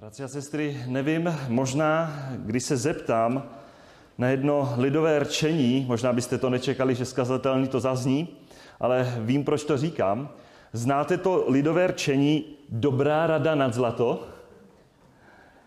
[0.00, 3.42] Bratři a sestry, nevím, možná, když se zeptám
[4.18, 8.28] na jedno lidové rčení, možná byste to nečekali, že skazatelný to zazní,
[8.80, 10.28] ale vím, proč to říkám.
[10.72, 14.26] Znáte to lidové rčení dobrá rada nad zlato?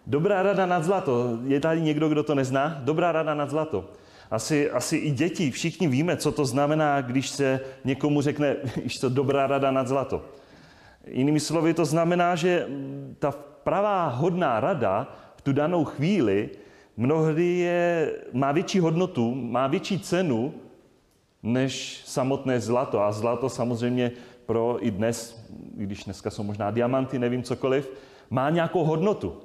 [0.08, 1.38] Dobrá rada nad zlato.
[1.44, 2.82] Je tady někdo, kdo to nezná?
[2.84, 3.90] Dobrá rada nad zlato.
[4.32, 8.56] Asi, asi i děti, všichni víme, co to znamená, když se někomu řekne,
[8.86, 10.26] že to dobrá rada nad zlato.
[11.08, 12.68] Jinými slovy to znamená, že
[13.20, 13.32] ta
[13.64, 16.50] pravá hodná rada v tu danou chvíli
[16.98, 20.54] mnohdy je, má větší hodnotu, má větší cenu
[21.44, 23.02] než samotné zlato.
[23.02, 24.12] A zlato samozřejmě
[24.46, 27.92] pro i dnes, když dneska jsou možná diamanty, nevím cokoliv,
[28.30, 29.42] má nějakou hodnotu.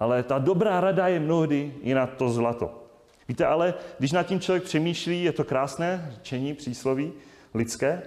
[0.00, 2.80] Ale ta dobrá rada je mnohdy i na to zlato.
[3.28, 7.12] Víte, ale když nad tím člověk přemýšlí, je to krásné řečení, přísloví
[7.54, 8.02] lidské,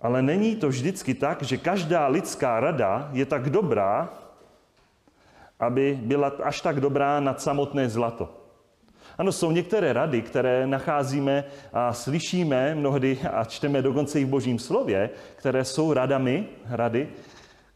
[0.00, 4.08] ale není to vždycky tak, že každá lidská rada je tak dobrá,
[5.60, 8.34] aby byla až tak dobrá nad samotné zlato.
[9.18, 14.58] Ano, jsou některé rady, které nacházíme a slyšíme mnohdy a čteme dokonce i v Božím
[14.58, 17.08] slově, které jsou radami, rady,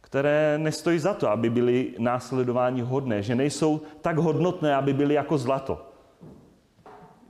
[0.01, 5.39] které nestojí za to, aby byly následování hodné, že nejsou tak hodnotné, aby byly jako
[5.39, 5.87] zlato.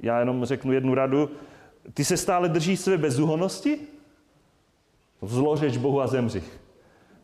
[0.01, 1.31] Já jenom řeknu jednu radu.
[1.95, 3.79] Ty se stále držíš své bezúhonosti?
[5.23, 6.43] Zlořeč Bohu a zemři.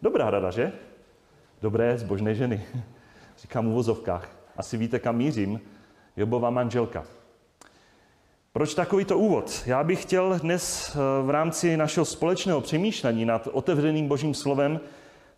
[0.02, 0.72] Dobrá rada, že?
[1.62, 2.64] Dobré, zbožné ženy.
[3.38, 4.30] Říkám v vozovkách.
[4.56, 5.60] Asi víte, kam mířím.
[6.16, 7.04] Jobova manželka.
[8.52, 9.62] Proč takovýto úvod?
[9.66, 14.80] Já bych chtěl dnes eh, v rámci našeho společného přemýšlení nad otevřeným božím slovem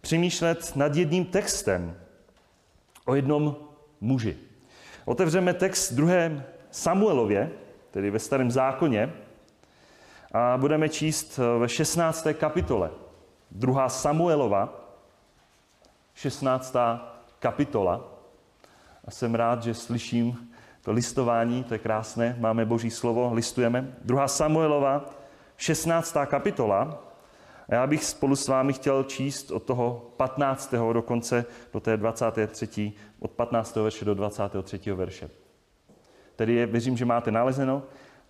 [0.01, 1.97] přemýšlet nad jedním textem
[3.07, 3.57] o jednom
[4.01, 4.37] muži.
[5.05, 7.51] Otevřeme text druhé Samuelově,
[7.91, 9.13] tedy ve starém zákoně,
[10.33, 12.27] a budeme číst eh, ve 16.
[12.33, 12.91] kapitole.
[13.51, 14.91] Druhá Samuelova,
[16.15, 16.77] 16.
[17.39, 18.05] kapitola.
[19.05, 20.51] A jsem rád, že slyším
[20.83, 23.97] to listování, to je krásné, máme boží slovo, listujeme.
[24.05, 25.11] Druhá Samuelova,
[25.57, 26.17] 16.
[26.27, 27.05] kapitola.
[27.69, 30.75] A já bych spolu s vámi chtěl číst od toho 15.
[30.93, 32.93] dokonce do té 23.
[33.19, 33.77] od 15.
[33.77, 34.93] verše do 23.
[34.93, 35.31] verše.
[36.37, 37.83] Tedy je, věřím, že máte nalezeno.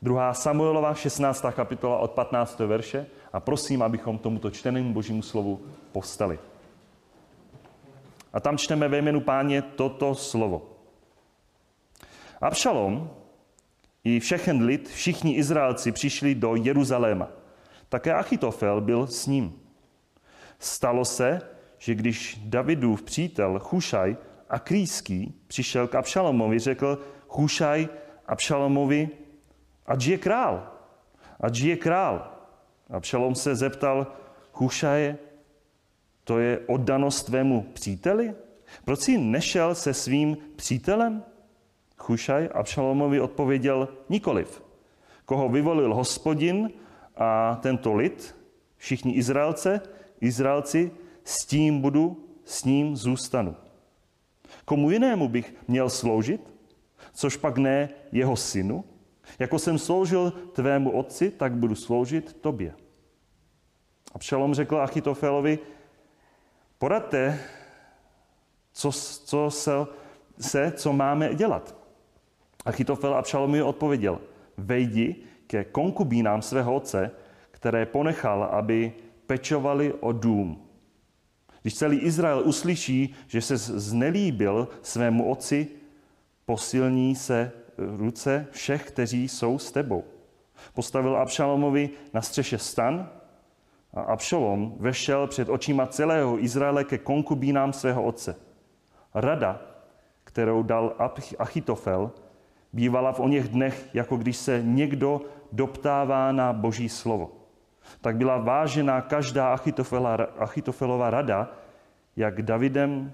[0.03, 1.45] Druhá Samuelova, 16.
[1.53, 2.59] kapitola od 15.
[2.59, 5.61] verše a prosím, abychom tomuto čtenému božímu slovu
[5.93, 6.39] povstali.
[8.33, 10.77] A tam čteme ve jménu páně toto slovo.
[12.41, 13.11] Abšalom
[14.05, 17.29] i všechen lid, všichni Izraelci přišli do Jeruzaléma.
[17.89, 19.61] Také Achitofel byl s ním.
[20.59, 21.41] Stalo se,
[21.79, 24.17] že když Davidův přítel Chušaj
[24.51, 27.89] a Krýský přišel k Abšalomovi, řekl Chušaj
[28.27, 29.20] Abšalomovi,
[29.91, 30.71] ať je král,
[31.41, 32.31] ať je král.
[32.91, 34.07] Abšalom se zeptal
[34.55, 35.19] Chušaje,
[36.25, 38.35] to je oddanost tvému příteli?
[38.85, 41.23] Proč jsi nešel se svým přítelem?
[41.97, 44.63] Chušaj Abšalomovi odpověděl nikoliv.
[45.25, 46.71] Koho vyvolil hospodin
[47.17, 48.37] a tento lid,
[48.77, 49.81] všichni Izraelce,
[50.21, 50.91] Izraelci,
[51.25, 53.57] s tím budu, s ním zůstanu.
[54.65, 56.41] Komu jinému bych měl sloužit,
[57.13, 58.85] což pak ne jeho synu?
[59.39, 62.75] Jako jsem sloužil tvému otci, tak budu sloužit tobě.
[64.15, 65.59] A Pšalom řekl Achitofelovi,
[66.79, 67.41] poradte,
[68.73, 68.93] co,
[69.25, 69.73] co se,
[70.41, 71.75] se, co máme dělat.
[72.65, 74.21] Achitofel a Pšalomi odpověděl,
[74.57, 77.11] vejdi ke konkubínám svého otce,
[77.51, 78.93] které ponechal, aby
[79.27, 80.67] pečovali o dům.
[81.63, 85.69] Když celý Izrael uslyší, že se znelíbil svému otci,
[86.45, 87.53] posilní se
[87.97, 90.05] ruce všech, kteří jsou s tebou.
[90.75, 93.09] Postavil Abšalomovi na střeše stan
[93.95, 98.37] a Abšalom vešel před očima celého Izraele ke konkubínám svého otce.
[99.15, 99.61] Rada,
[100.25, 100.95] kterou dal
[101.39, 102.11] Achitofel,
[102.73, 105.21] bývala v oněch dnech, jako když se někdo
[105.53, 107.31] doptává na boží slovo.
[108.01, 109.59] Tak byla vážená každá
[110.39, 111.51] Achitofelova rada,
[112.17, 113.13] jak Davidem,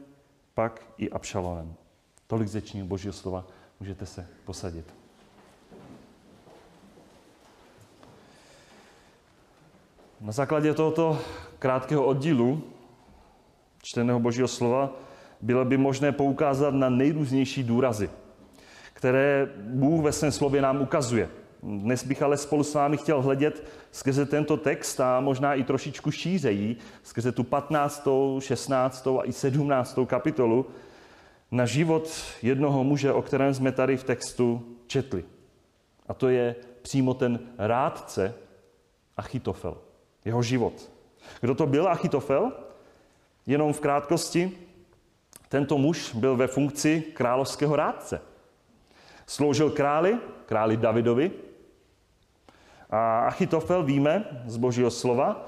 [0.54, 1.74] pak i Abšalomem.
[2.26, 3.44] Tolik zečního božího slova.
[3.80, 4.94] Můžete se posadit.
[10.20, 11.20] Na základě tohoto
[11.58, 12.62] krátkého oddílu
[13.82, 14.92] čteného božího slova
[15.40, 18.10] bylo by možné poukázat na nejrůznější důrazy,
[18.92, 21.28] které Bůh ve svém slově nám ukazuje.
[21.62, 26.10] Dnes bych ale spolu s vámi chtěl hledět skrze tento text a možná i trošičku
[26.10, 28.08] šířejí, skrze tu 15.,
[28.38, 29.06] 16.
[29.06, 29.98] a i 17.
[30.06, 30.66] kapitolu,
[31.50, 32.10] na život
[32.42, 35.24] jednoho muže, o kterém jsme tady v textu četli.
[36.06, 38.34] A to je přímo ten rádce
[39.16, 39.78] Achitofel.
[40.24, 40.90] Jeho život.
[41.40, 42.52] Kdo to byl Achitofel?
[43.46, 44.58] Jenom v krátkosti.
[45.48, 48.20] Tento muž byl ve funkci královského rádce.
[49.26, 51.30] Sloužil králi, králi Davidovi.
[52.90, 55.46] A Achitofel, víme z božího slova,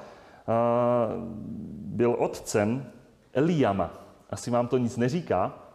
[1.71, 2.93] byl otcem
[3.33, 3.91] Eliama.
[4.31, 5.68] Asi vám to nic neříká,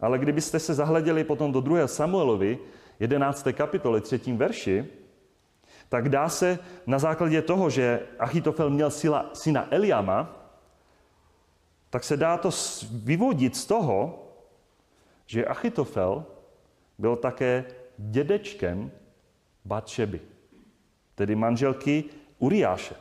[0.00, 1.86] ale kdybyste se zahleděli potom do 2.
[1.86, 2.58] Samuelovi,
[3.00, 3.46] 11.
[3.52, 4.18] kapitoly, 3.
[4.32, 4.86] verši,
[5.88, 10.36] tak dá se na základě toho, že Achitofel měl syna, syna Eliama,
[11.90, 12.50] tak se dá to
[12.92, 14.22] vyvodit z toho,
[15.26, 16.24] že Achitofel
[16.98, 17.64] byl také
[17.98, 18.90] dědečkem
[19.64, 20.20] Batšeby,
[21.14, 22.04] tedy manželky
[22.38, 22.94] Uriáše.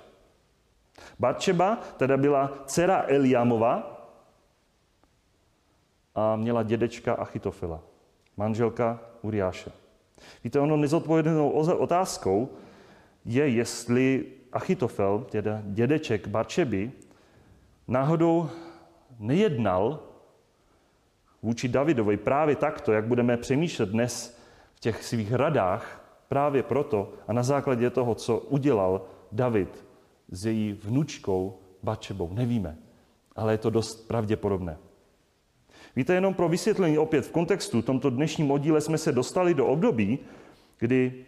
[1.19, 3.94] Batšeba teda byla dcera Eliamova
[6.16, 7.84] a měla dědečka Achitofela,
[8.38, 9.72] manželka Uriáše.
[10.44, 12.50] Víte, ono nezodpovědnou otázkou
[13.26, 16.92] je, jestli Achitofel, teda dědeček Batšeby,
[17.88, 18.50] náhodou
[19.20, 20.00] nejednal
[21.42, 24.40] vůči Davidovi právě takto, jak budeme přemýšlet dnes
[24.74, 29.02] v těch svých radách, právě proto a na základě toho, co udělal
[29.32, 29.86] David
[30.30, 32.34] s její vnučkou Bačebou.
[32.34, 32.78] Nevíme,
[33.36, 34.78] ale je to dost pravděpodobné.
[35.95, 39.68] Víte, jenom pro vysvětlení opět v kontextu, v tomto dnešním oddíle jsme se dostali do
[39.68, 40.19] období,
[40.80, 41.25] kdy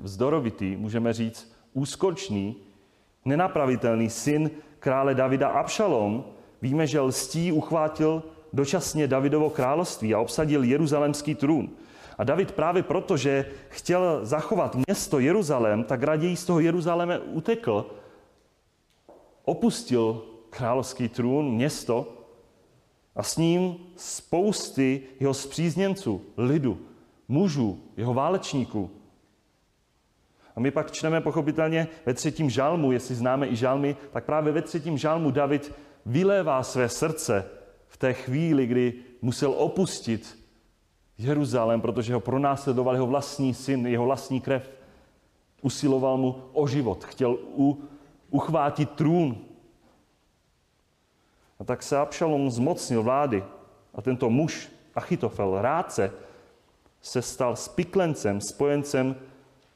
[0.00, 2.56] vzdorovitý, můžeme říct, úskočný,
[3.24, 6.24] nenapravitelný syn krále Davida Abšalom,
[6.62, 8.22] víme, že lstí uchvátil
[8.52, 11.70] dočasně Davidovo království a obsadil jeruzalemský trůn.
[12.18, 17.86] A David právě proto, že chtěl zachovat město Jeruzalém, tak raději z toho Jeruzaléme utekl,
[19.44, 22.21] opustil královský trůn, město
[23.16, 26.78] a s ním spousty jeho zpřízněnců, lidu,
[27.28, 28.90] mužů, jeho válečníků.
[30.56, 34.62] A my pak čteme pochopitelně ve třetím žalmu, jestli známe i žalmy, tak právě ve
[34.62, 35.74] třetím žalmu David
[36.06, 37.44] vylévá své srdce
[37.88, 40.38] v té chvíli, kdy musel opustit
[41.18, 44.70] Jeruzalém, protože ho pronásledoval jeho vlastní syn, jeho vlastní krev.
[45.62, 47.84] Usiloval mu o život, chtěl u,
[48.30, 49.36] uchvátit trůn.
[51.62, 53.44] A tak se Abšalom zmocnil vlády
[53.94, 56.12] a tento muž, Achitofel, rádce,
[57.00, 59.16] se stal spiklencem, spojencem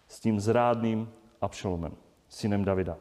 [0.08, 1.08] s tím zrádným
[1.40, 1.92] Abšalomem,
[2.28, 2.96] synem Davida.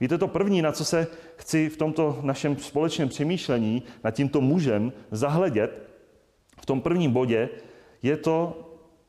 [0.00, 4.92] Víte, to první, na co se chci v tomto našem společném přemýšlení nad tímto mužem
[5.10, 5.88] zahledět,
[6.60, 7.48] v tom prvním bodě,
[8.02, 8.56] je to,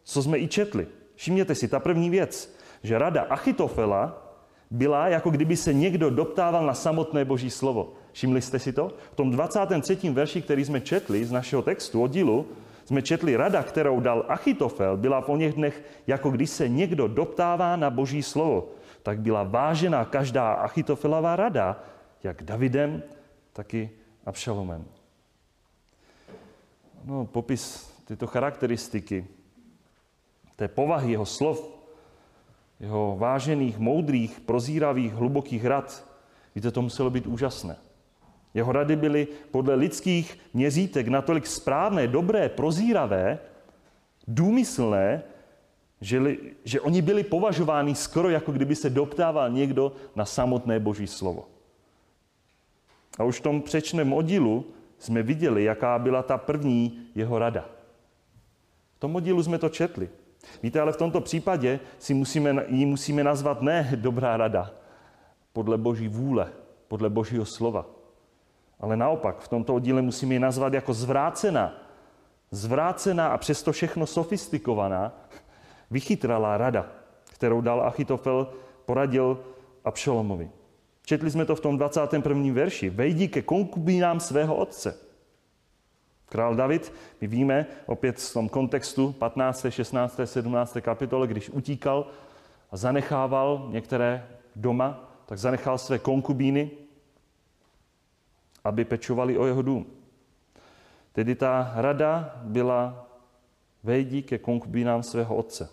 [0.04, 0.88] co jsme i četli.
[1.16, 4.24] Všimněte si, ta první věc, že rada Achitofela
[4.72, 7.94] byla, jako kdyby se někdo doptával na samotné boží slovo.
[8.18, 8.98] Všimli jste si to?
[9.12, 10.10] V tom 23.
[10.10, 12.48] verši, který jsme četli z našeho textu, oddílu,
[12.86, 17.76] jsme četli rada, kterou dal Achitofel, byla v oněch dnech, jako když se někdo doptává
[17.76, 18.70] na boží slovo.
[19.04, 21.84] Tak byla vážená každá Achitofelová rada,
[22.24, 23.04] jak Davidem,
[23.54, 23.90] tak i
[24.26, 24.86] Abšalomem.
[27.06, 29.26] No, popis tyto charakteristiky,
[30.56, 31.70] té povahy jeho slov,
[32.80, 36.06] jeho vážených, moudrých, prozíravých, hlubokých rad,
[36.56, 37.87] víte, to muselo být úžasné.
[38.58, 43.40] Jeho rady byly podle lidských měřítek natolik správné, dobré, prozíravé,
[44.28, 45.24] důmyslné,
[46.02, 51.08] že, li, že oni byli považováni skoro jako kdyby se doptával někdo na samotné boží
[51.08, 51.46] slovo.
[53.20, 54.66] A už v tom přečném oddílu
[54.98, 57.66] jsme viděli, jaká byla ta první jeho rada.
[58.96, 60.10] V tom oddílu jsme to četli.
[60.64, 64.72] Víte, ale v tomto případě si musíme, ji musíme nazvat ne dobrá rada,
[65.54, 66.52] podle boží vůle,
[66.88, 67.97] podle božího slova,
[68.80, 71.74] ale naopak, v tomto oddíle musíme ji nazvat jako zvrácená.
[72.52, 75.12] Zvrácená a přesto všechno sofistikovaná,
[75.92, 76.86] vychytralá rada,
[77.26, 78.48] kterou dal Achitofel,
[78.86, 79.40] poradil
[79.86, 80.50] Abšalomovi.
[81.06, 82.54] Četli jsme to v tom 21.
[82.54, 82.90] verši.
[82.90, 84.98] Vejdi ke konkubínám svého otce.
[86.30, 90.78] Král David, my víme, opět v tom kontextu 15., 16., 17.
[90.82, 92.08] kapitole, když utíkal
[92.72, 96.72] a zanechával některé doma, tak zanechal své konkubíny,
[98.68, 99.86] aby pečovali o jeho dům.
[101.12, 103.08] Tedy ta rada byla
[103.84, 105.70] vejdi ke konkubínám svého otce.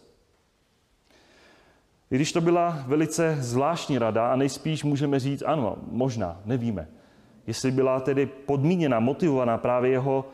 [2.10, 6.88] I když to byla velice zvláštní rada a nejspíš můžeme říct, ano, možná, nevíme.
[7.46, 10.24] Jestli byla tedy podmíněna, motivovaná právě jeho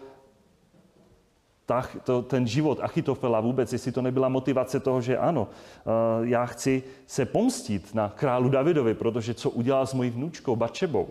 [1.67, 5.91] ta, to, ten život Achitofela vůbec, jestli to nebyla motivace toho, že ano, eh,
[6.23, 11.09] já chci se pomstit na králu Davidovi, protože co udělal s mojí vnučkou Bačebou.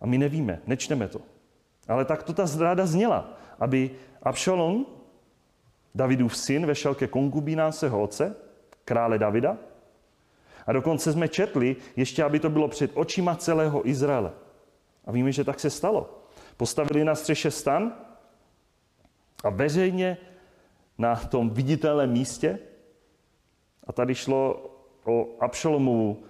[0.00, 1.20] A my nevíme, nečteme to.
[1.88, 3.90] Ale tak to ta zráda zněla, aby
[4.22, 4.86] Abšalom,
[5.94, 8.36] Davidův syn, vešel ke konkubínám svého otce,
[8.84, 9.56] krále Davida.
[10.66, 14.32] A dokonce jsme četli, ještě aby to bylo před očima celého Izraele.
[15.04, 16.26] A víme, že tak se stalo.
[16.56, 17.92] Postavili na střeše stan
[19.44, 20.18] a veřejně
[20.98, 22.58] na tom viditelném místě.
[23.86, 24.70] A tady šlo
[25.04, 26.24] o Abšalomovu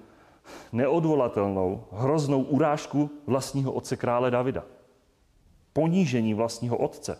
[0.73, 4.65] neodvolatelnou, hroznou urážku vlastního otce krále Davida.
[5.73, 7.19] Ponížení vlastního otce.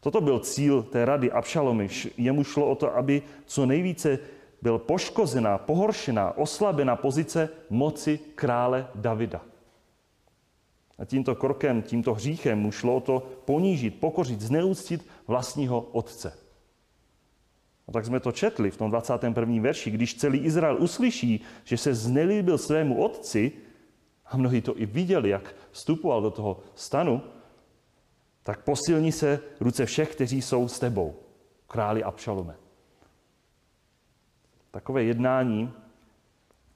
[0.00, 1.88] Toto byl cíl té rady Abšalomy.
[2.16, 4.18] Jemu šlo o to, aby co nejvíce
[4.62, 9.40] byl poškozená, pohoršená, oslabená pozice moci krále Davida.
[10.98, 16.43] A tímto krokem, tímto hříchem mu šlo o to ponížit, pokořit, zneúctit vlastního otce.
[17.88, 19.62] A tak jsme to četli v tom 21.
[19.62, 19.90] verši.
[19.90, 23.52] Když celý Izrael uslyší, že se znelíbil svému otci,
[24.26, 27.22] a mnohí to i viděli, jak vstupoval do toho stanu,
[28.42, 31.16] tak posilní se ruce všech, kteří jsou s tebou,
[31.66, 32.56] králi Abšalome.
[34.70, 35.72] Takové jednání,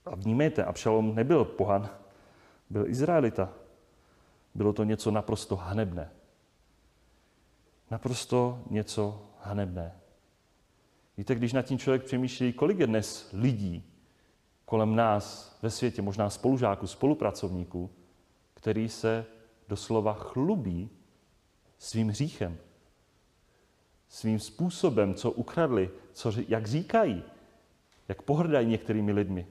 [0.06, 1.88] a vnímejte, Abšalom nebyl pohan,
[2.70, 3.52] byl Izraelita.
[4.54, 6.10] Bylo to něco naprosto hanebné.
[7.90, 9.94] Naprosto něco hanebné.
[11.18, 13.84] Víte, když nad tím člověk přemýšlí, kolik je dnes lidí
[14.64, 17.90] kolem nás ve světě, možná spolužáků, spolupracovníků,
[18.54, 19.26] který se
[19.68, 20.90] doslova chlubí
[21.78, 22.58] svým hříchem,
[24.08, 27.22] svým způsobem, co ukradli, co, jak říkají,
[28.08, 29.46] jak pohrdají některými lidmi,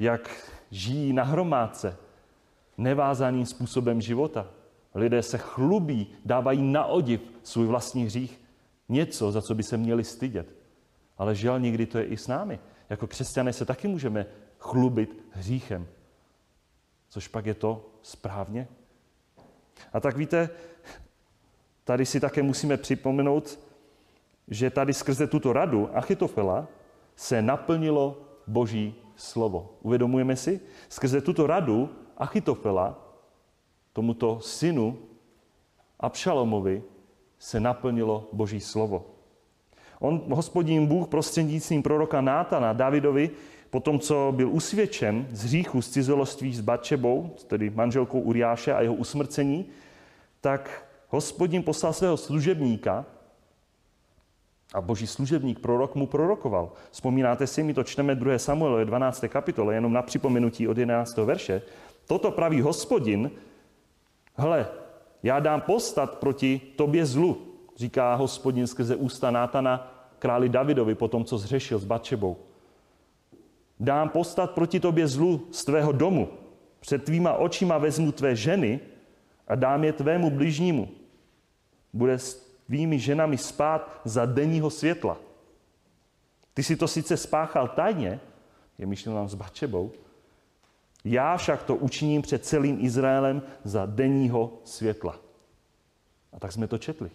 [0.00, 1.96] jak žijí na hromádce,
[2.78, 4.46] nevázaným způsobem života.
[4.94, 8.47] Lidé se chlubí, dávají na odiv svůj vlastní hřích,
[8.88, 10.54] něco, za co by se měli stydět.
[11.18, 12.58] Ale žel někdy to je i s námi.
[12.90, 14.26] Jako křesťané se taky můžeme
[14.58, 15.86] chlubit hříchem.
[17.08, 18.68] Což pak je to správně?
[19.92, 20.50] A tak víte,
[21.84, 23.58] tady si také musíme připomenout,
[24.48, 26.68] že tady skrze tuto radu Achitofela
[27.16, 29.78] se naplnilo Boží slovo.
[29.82, 30.60] Uvědomujeme si?
[30.88, 33.14] Skrze tuto radu Achitofela,
[33.92, 34.98] tomuto synu
[36.00, 36.82] Abšalomovi,
[37.38, 39.06] se naplnilo Boží slovo.
[40.00, 43.30] On, hospodin Bůh prostřednictvím proroka Nátana Davidovi,
[43.70, 48.80] po tom, co byl usvědčen z hříchu z cizoloství s Batšebou, tedy manželkou Uriáše a
[48.80, 49.66] jeho usmrcení,
[50.40, 53.04] tak hospodin poslal svého služebníka,
[54.74, 56.72] a boží služebník, prorok mu prorokoval.
[56.90, 58.38] Vzpomínáte si, my to čteme 2.
[58.38, 59.24] Samuel 12.
[59.28, 61.16] kapitole, jenom na připomenutí od 11.
[61.16, 61.62] verše.
[62.06, 63.30] Toto praví hospodin,
[64.36, 64.66] hle,
[65.22, 67.38] já dám postat proti tobě zlu,
[67.76, 72.36] říká hospodin skrze ústa Nátana králi Davidovi po tom, co zřešil s Batšebou.
[73.80, 76.28] Dám postat proti tobě zlu z tvého domu.
[76.80, 78.80] Před tvýma očima vezmu tvé ženy
[79.48, 80.88] a dám je tvému bližnímu.
[81.92, 82.34] Bude s
[82.66, 85.16] tvými ženami spát za denního světla.
[86.54, 88.20] Ty si to sice spáchal tajně,
[88.78, 89.92] je myšleno s Batšebou,
[91.04, 95.16] já však to učiním před celým Izraelem za denního světla.
[96.32, 97.10] A tak jsme to četli.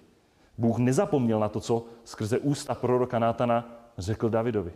[0.57, 4.73] Bůh nezapomněl na to, co skrze ústa proroka Nátana řekl Davidovi.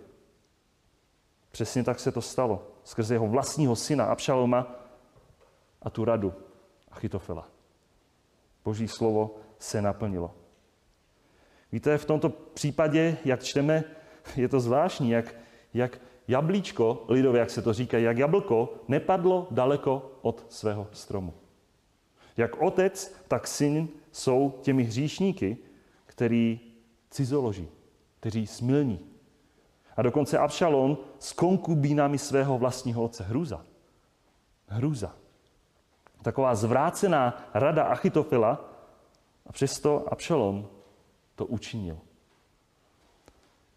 [1.52, 2.68] Přesně tak se to stalo.
[2.84, 4.76] Skrze jeho vlastního syna Abšaloma
[5.82, 6.34] a tu radu
[6.92, 7.48] Achitofela.
[8.66, 10.36] Boží slovo se naplnilo.
[11.72, 13.84] Víte, v tomto případě, jak čteme,
[14.36, 15.36] je to zvláštní, jak,
[15.74, 21.34] jak jablíčko, lidově, jak se to říká, jak jablko, nepadlo daleko od svého stromu.
[22.38, 25.58] Jak otec, tak syn jsou těmi hříšníky,
[26.06, 26.60] který
[27.10, 27.68] cizoloží,
[28.20, 29.00] kteří smilní.
[29.98, 33.24] A dokonce Abšalon s konkubínami svého vlastního otce.
[33.24, 33.66] Hruza.
[34.68, 35.16] Hruza.
[36.22, 38.70] Taková zvrácená rada Achitofila
[39.46, 40.68] a přesto Abšalon
[41.36, 41.98] to učinil.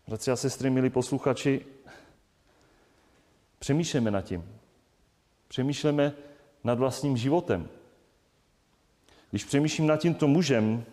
[0.09, 1.67] Bratři a sestry, milí posluchači,
[3.61, 4.45] Přemýšlíme nad tím.
[5.49, 6.13] Přemýšlíme
[6.65, 7.69] nad vlastním životem.
[9.31, 10.85] Když přemýšlím nad tímto mužem,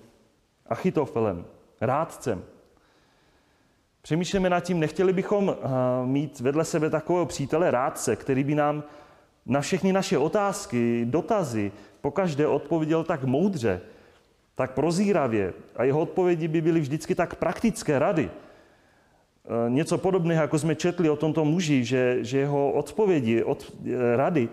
[0.65, 1.45] Achitofelem,
[1.81, 2.43] rádcem,
[4.01, 5.65] přemýšlíme nad tím, nechtěli bychom eh,
[6.05, 8.83] mít vedle sebe takového přítele rádce, který by nám
[9.45, 11.71] na všechny naše otázky, dotazy,
[12.01, 13.81] pokaždé odpověděl tak moudře,
[14.55, 18.31] tak prozíravě a jeho odpovědi by byly vždycky tak praktické rady,
[19.70, 24.50] něco podobného, jako jsme četli o tomto muži, že, že jeho odpovědi, od, eh, rady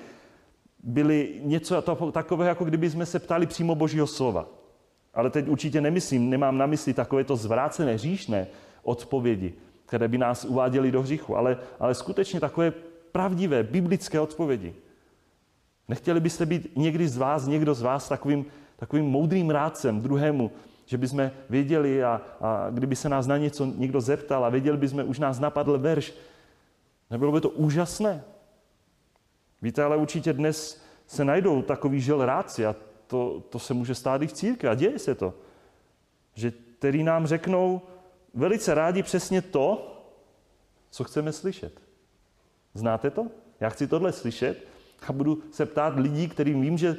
[0.82, 1.82] byly něco
[2.12, 4.48] takového, jako kdyby jsme se ptali přímo Božího slova.
[5.14, 8.46] Ale teď určitě nemyslím, nemám na mysli takovéto zvrácené, hříšné
[8.82, 9.54] odpovědi,
[9.86, 12.72] které by nás uváděly do hříchu, ale, ale skutečně takové
[13.12, 14.74] pravdivé, biblické odpovědi.
[15.88, 18.46] Nechtěli byste být někdy z vás, někdo z vás takovým,
[18.76, 20.50] takovým moudrým rádcem druhému,
[20.86, 25.08] že bychom věděli a, a kdyby se nás na něco někdo zeptal a věděli bychom,
[25.08, 26.14] už nás napadl verš.
[27.10, 28.24] Nebylo by to úžasné?
[29.62, 32.76] Víte, ale určitě dnes se najdou takový žel ráci a
[33.06, 35.34] to, to se může stát i v církvi a děje se to.
[36.34, 37.82] Že který nám řeknou
[38.34, 39.90] velice rádi přesně to,
[40.90, 41.80] co chceme slyšet.
[42.74, 43.26] Znáte to?
[43.60, 44.68] Já chci tohle slyšet
[45.08, 46.96] a budu se ptát lidí, kterým vím, že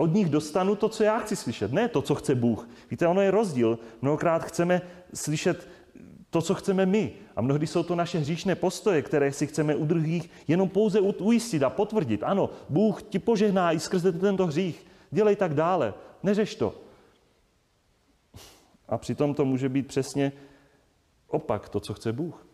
[0.00, 2.68] od nich dostanu to, co já chci slyšet, ne to, co chce Bůh.
[2.90, 3.78] Víte, ono je rozdíl.
[4.02, 4.82] Mnohokrát chceme
[5.14, 5.68] slyšet
[6.30, 7.12] to, co chceme my.
[7.36, 11.62] A mnohdy jsou to naše hříšné postoje, které si chceme u druhých jenom pouze ujistit
[11.62, 12.22] a potvrdit.
[12.22, 14.86] Ano, Bůh ti požehná i skrze tento hřích.
[15.10, 15.94] Dělej tak dále.
[16.22, 16.74] Neřeš to.
[18.88, 20.32] A přitom to může být přesně
[21.28, 22.46] opak to, co chce Bůh.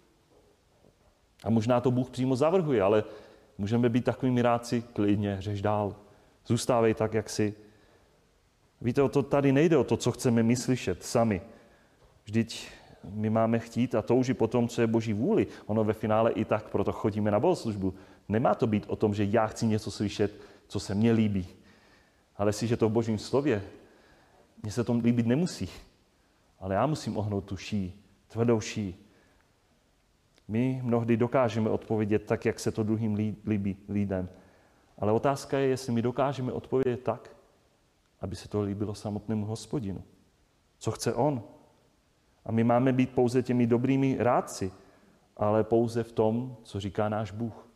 [1.44, 3.04] A možná to Bůh přímo zavrhuje, ale
[3.58, 6.03] můžeme být takovými ráci, klidně, řeš dál.
[6.46, 7.54] Zůstávej tak, jak jsi.
[8.80, 11.42] Víte, o to tady nejde o to, co chceme my slyšet sami.
[12.24, 12.68] Vždyť
[13.10, 15.46] my máme chtít a toužit po tom, co je Boží vůli.
[15.66, 17.94] Ono ve finále i tak, proto chodíme na bohoslužbu.
[18.28, 21.46] Nemá to být o tom, že já chci něco slyšet, co se mně líbí.
[22.36, 23.62] Ale si, že to v Božím slově,
[24.62, 25.68] mně se to líbit nemusí.
[26.60, 28.96] Ale já musím ohnout tu ší, tvrdou ší.
[30.48, 33.14] My mnohdy dokážeme odpovědět tak, jak se to druhým
[33.46, 34.28] líbí lidem.
[34.98, 37.36] Ale otázka je, jestli my dokážeme odpovědět tak,
[38.20, 40.02] aby se to líbilo samotnému hospodinu.
[40.78, 41.42] Co chce on?
[42.44, 44.72] A my máme být pouze těmi dobrými rádci,
[45.36, 47.68] ale pouze v tom, co říká náš Bůh.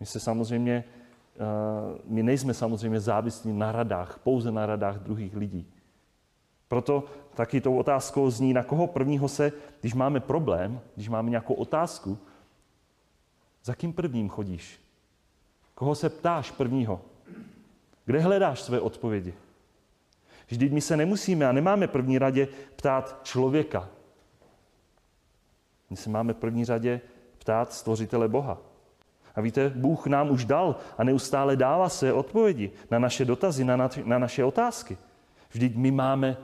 [0.00, 0.84] My se samozřejmě,
[1.36, 1.38] eh,
[2.04, 5.72] my nejsme samozřejmě závislí na radách, pouze na radách druhých lidí.
[6.68, 11.54] Proto taky tou otázkou zní, na koho prvního se, když máme problém, když máme nějakou
[11.54, 12.18] otázku,
[13.64, 14.80] za kým prvním chodíš?
[15.82, 17.00] Koho se ptáš prvního?
[18.04, 19.34] Kde hledáš své odpovědi?
[20.46, 23.88] Vždyť my se nemusíme a nemáme první radě ptát člověka.
[25.90, 27.00] My se máme první řadě
[27.38, 28.58] ptát stvořitele Boha.
[29.34, 33.76] A víte, Bůh nám už dal a neustále dává své odpovědi na naše dotazy, na,
[33.76, 34.98] na, na naše otázky.
[35.50, 36.36] Vždyť my máme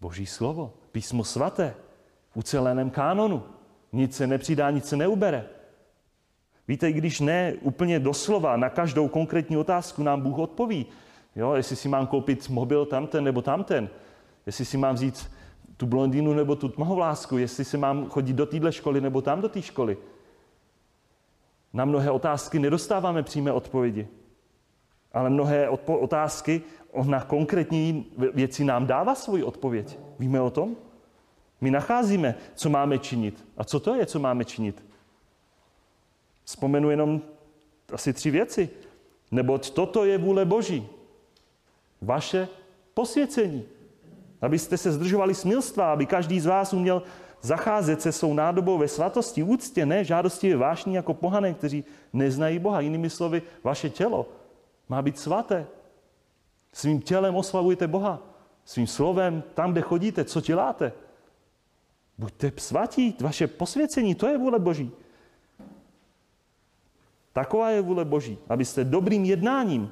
[0.00, 1.74] Boží slovo, písmo svaté,
[2.30, 3.42] v uceleném kánonu.
[3.92, 5.61] Nic se nepřidá, nic se neubere.
[6.72, 10.86] Víte, i když ne úplně doslova na každou konkrétní otázku nám Bůh odpoví,
[11.36, 13.88] jo, jestli si mám koupit mobil tamten nebo tamten,
[14.46, 15.30] jestli si mám vzít
[15.76, 19.48] tu blondýnu nebo tu tmahovlásku, jestli si mám chodit do téhle školy nebo tam do
[19.48, 19.96] té školy.
[21.72, 24.08] Na mnohé otázky nedostáváme přímé odpovědi,
[25.12, 26.62] ale mnohé otázky
[27.04, 29.98] na konkrétní věci nám dává svoji odpověď.
[30.18, 30.76] Víme o tom?
[31.60, 33.44] My nacházíme, co máme činit.
[33.56, 34.91] A co to je, co máme činit?
[36.44, 37.22] Vzpomenu jenom
[37.92, 38.70] asi tři věci.
[39.30, 40.88] Neboť toto je vůle Boží.
[42.00, 42.48] Vaše
[42.94, 43.64] posvěcení.
[44.40, 47.02] Abyste se zdržovali smilstva, aby každý z vás uměl
[47.40, 52.80] zacházet se svou nádobou ve svatosti, úctě, ne žádosti vášní jako pohané, kteří neznají Boha.
[52.80, 54.28] Jinými slovy, vaše tělo
[54.88, 55.66] má být svaté.
[56.72, 58.22] Svým tělem oslavujte Boha.
[58.64, 60.92] Svým slovem, tam, kde chodíte, co děláte.
[62.18, 64.90] Buďte svatí, vaše posvěcení, to je vůle Boží.
[67.32, 69.90] Taková je vůle Boží, abyste dobrým jednáním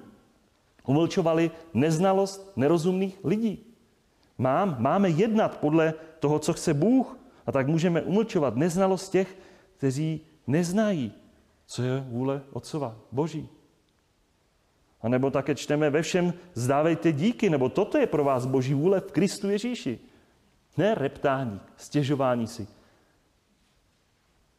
[0.86, 3.66] umlčovali neznalost nerozumných lidí.
[4.38, 9.38] Mám, máme jednat podle toho, co chce Bůh, a tak můžeme umlčovat neznalost těch,
[9.76, 11.12] kteří neznají,
[11.66, 13.48] co je vůle Otcova, Boží.
[15.02, 19.00] A nebo také čteme ve všem zdávejte díky, nebo toto je pro vás Boží vůle
[19.00, 19.98] v Kristu Ježíši.
[20.76, 22.68] Ne reptání, stěžování si.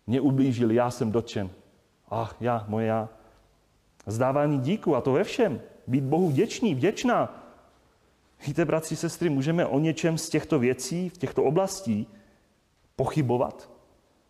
[0.07, 1.49] Mě ublížili, já jsem dotčen.
[2.11, 3.09] Ach, já, moje já.
[4.05, 5.61] Zdávání díku, a to ve všem.
[5.87, 7.45] Být Bohu vděčný, vděčná.
[8.47, 12.07] Víte, bratři, sestry, můžeme o něčem z těchto věcí, v těchto oblastí
[12.95, 13.71] pochybovat?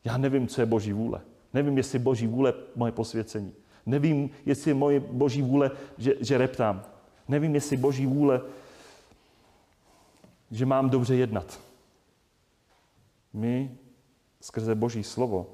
[0.04, 1.22] Já nevím, co je Boží vůle.
[1.54, 3.54] Nevím, jestli Boží vůle moje posvěcení.
[3.86, 6.84] Nevím, jestli je moje Boží vůle, že, že reptám.
[7.28, 8.42] Nevím, jestli Boží vůle,
[10.52, 11.60] že mám dobře jednat.
[13.34, 13.78] My
[14.42, 15.48] skrze Boží slovo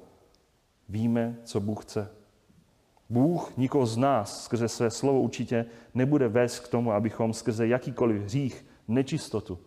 [0.88, 2.17] víme, co Bůh chce.
[3.08, 8.22] Bůh nikoho z nás skrze své slovo určitě nebude vést k tomu, abychom skrze jakýkoliv
[8.22, 9.58] hřích, nečistotu,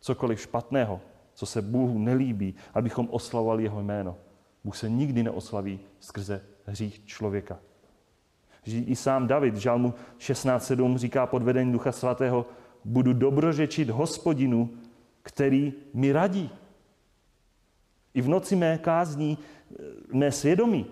[0.00, 1.00] cokoliv špatného,
[1.34, 4.16] co se Bůhu nelíbí, abychom oslavovali jeho jméno.
[4.64, 7.58] Bůh se nikdy neoslaví skrze hřích člověka.
[8.64, 12.46] I sám David v Žalmu 16.7 říká pod vedením Ducha Svatého,
[12.84, 14.70] budu dobrořečit hospodinu,
[15.22, 16.50] který mi radí.
[18.14, 19.38] I v noci mé kázní
[20.12, 20.86] mé svědomí.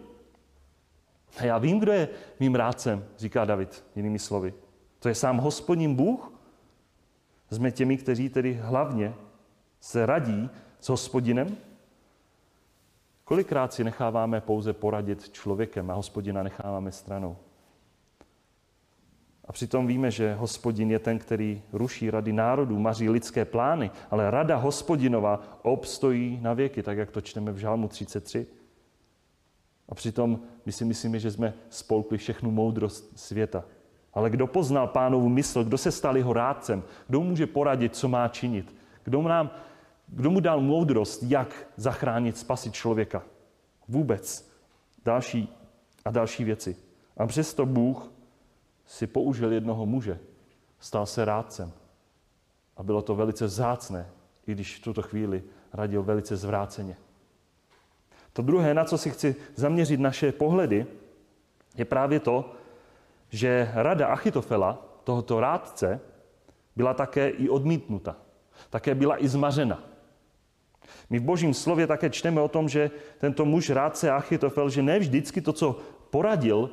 [1.39, 2.09] A já vím, kdo je
[2.41, 4.55] mým rádcem, říká David jinými slovy.
[4.99, 6.33] To je sám hospodin Bůh.
[7.51, 9.15] Jsme těmi, kteří tedy hlavně
[9.81, 11.57] se radí s hospodinem,
[13.29, 17.37] Kolikrát si necháváme pouze poradit člověkem a hospodina necháváme stranou?
[19.45, 24.31] A přitom víme, že hospodin je ten, který ruší rady národů, maří lidské plány, ale
[24.31, 28.47] rada hospodinova obstojí na věky, tak jak to čteme v Žálmu 33.
[29.89, 33.65] A přitom my si myslíme, že jsme spolkli všechnu moudrost světa.
[34.15, 38.29] Ale kdo poznal pánovu mysl, kdo se stal jeho rádcem, kdo může poradit, co má
[38.29, 39.51] činit, kdo mu, nám,
[40.09, 43.23] kdo mu dal moudrost, jak zachránit, spasit člověka.
[43.89, 44.51] Vůbec.
[45.05, 45.57] Další
[46.05, 46.77] a další věci.
[47.17, 48.13] A přesto Bůh
[48.87, 50.19] si použil jednoho muže,
[50.81, 51.73] stal se rádcem.
[52.77, 54.07] A bylo to velice vzácné,
[54.47, 56.97] i když v tuto chvíli radil velice zvráceně.
[58.37, 60.87] To druhé, na co si chci zaměřit naše pohledy,
[61.77, 62.53] je právě to,
[63.31, 66.01] že rada Achitofela, tohoto rádce,
[66.77, 68.17] byla také i odmítnuta.
[68.71, 69.83] Také byla i zmařena.
[71.11, 74.99] My v božím slově také čteme o tom, že tento muž rádce Achitofel, že ne
[74.99, 75.79] vždycky to, co
[76.11, 76.71] poradil,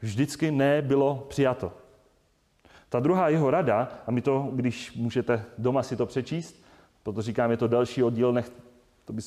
[0.00, 1.72] vždycky nebylo přijato.
[2.88, 6.64] Ta druhá jeho rada, a my to, když můžete doma si to přečíst,
[7.02, 8.52] proto říkám, je to další oddíl, nech,
[9.04, 9.22] to by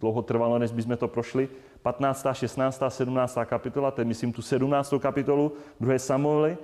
[0.00, 1.48] dlouho trvalo, než bychom to prošli,
[1.82, 3.38] 15., 16., 17.
[3.44, 4.94] kapitola, to je myslím tu 17.
[4.98, 5.98] kapitolu 2.
[5.98, 6.58] Samuely,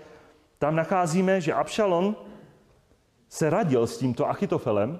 [0.59, 2.17] tam nacházíme, že Abšalon
[3.29, 4.99] se radil s tímto Achitofelem,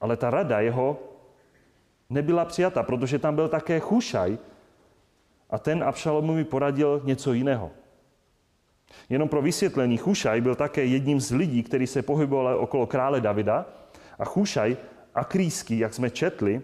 [0.00, 0.98] ale ta rada jeho
[2.10, 4.38] nebyla přijata, protože tam byl také Chušaj
[5.50, 7.70] a ten Abšalomovi poradil něco jiného.
[9.08, 13.66] Jenom pro vysvětlení, Chušaj byl také jedním z lidí, který se pohyboval okolo krále Davida
[14.18, 14.76] a Chušaj,
[15.14, 16.62] akrýský, jak jsme četli,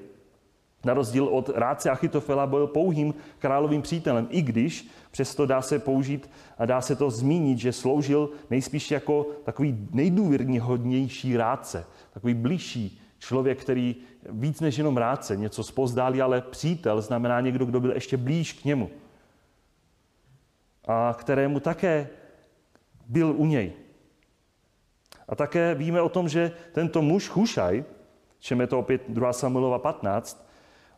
[0.84, 6.30] na rozdíl od rádce Achitofela byl pouhým královým přítelem, i když přesto dá se použít
[6.58, 13.60] a dá se to zmínit, že sloužil nejspíš jako takový nejdůvěrnější rádce, takový blížší člověk,
[13.60, 13.96] který
[14.30, 18.64] víc než jenom rádce, něco spozdálí, ale přítel znamená někdo, kdo byl ještě blíž k
[18.64, 18.90] němu.
[20.84, 22.08] A kterému také
[23.06, 23.72] byl u něj.
[25.28, 27.84] A také víme o tom, že tento muž Chušaj,
[28.38, 30.48] čem je to opět 2 Samuelova 15,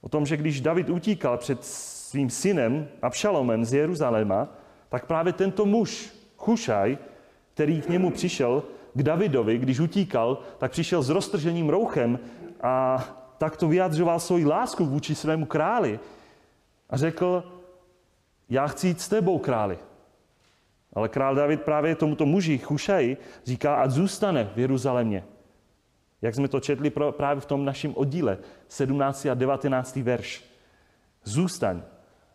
[0.04, 4.48] o tom, že když David utíkal před svým synem Abšalomem z Jeruzaléma,
[4.88, 6.98] tak právě tento muž, Chušaj,
[7.54, 8.62] který k němu přišel,
[8.94, 12.18] k Davidovi, když utíkal, tak přišel s roztrženým rouchem
[12.60, 13.04] a
[13.38, 16.00] tak to vyjadřoval svoji lásku vůči svému králi.
[16.90, 17.44] A řekl,
[18.48, 19.78] já chci jít s tebou, králi.
[20.92, 25.24] Ale král David právě tomuto muži, Chušaji, říká, ať zůstane v Jeruzalémě.
[26.24, 29.26] Jak jsme to četli právě v tom našem oddíle, 17.
[29.26, 29.96] a 19.
[29.96, 30.44] verš.
[31.24, 31.82] Zůstaň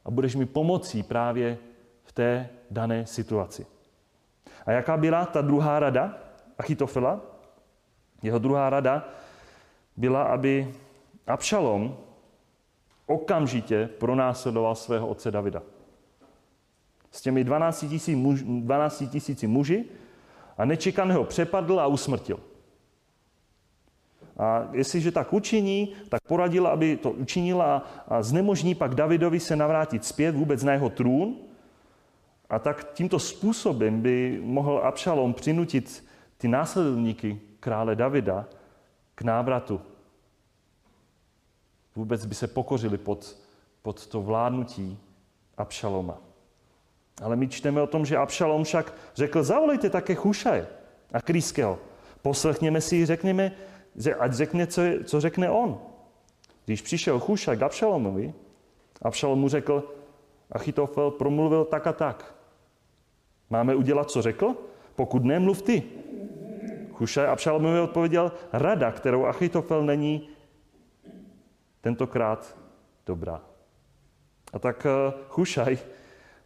[0.06, 1.58] a budeš mi pomocí právě
[2.04, 3.66] v té dané situaci.
[4.66, 6.18] A jaká byla ta druhá rada
[6.58, 7.22] Achitofela?
[8.22, 9.10] Jeho druhá rada
[9.98, 10.74] byla, aby
[11.28, 11.98] Abšalom
[13.06, 15.62] okamžitě pronásledoval svého otce Davida.
[17.12, 19.86] S těmi 12 tisíci, muž, 12 tisíci muži
[20.58, 22.40] a nečekaně ho přepadl a usmrtil.
[24.40, 30.06] A jestliže tak učiní, tak poradila, aby to učinila a znemožní pak Davidovi se navrátit
[30.06, 31.36] zpět vůbec na jeho trůn.
[32.50, 36.06] A tak tímto způsobem by mohl Abšalom přinutit
[36.38, 38.46] ty následovníky krále Davida
[39.16, 39.82] k návratu.
[41.96, 43.38] Vůbec by se pokořili pod,
[43.82, 45.00] pod to vládnutí
[45.58, 46.18] Abšaloma.
[47.22, 50.68] Ale my čteme o tom, že Abšalom však řekl, zavolejte také Chušaje
[51.14, 51.80] a Krýského.
[52.22, 53.52] Poslechněme si, řekněme,
[54.16, 55.82] ať řekne, co, co řekne on.
[56.66, 58.34] Když přišel Chušaj k Abšalomovi,
[59.02, 59.84] Abšalom mu řekl,
[60.52, 62.36] Achitofel promluvil tak a tak.
[63.50, 64.56] Máme udělat, co řekl?
[64.96, 65.84] Pokud ne, mluv ty.
[66.94, 70.30] Chušaj Abšalomovi odpověděl, rada, kterou Achitofel není
[71.82, 72.58] tentokrát
[73.06, 73.42] dobrá.
[74.54, 75.78] A tak eh, Chušaj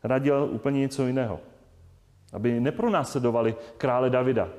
[0.03, 1.39] radil úplně něco jiného.
[2.33, 4.49] Aby nepronásledovali krále Davida,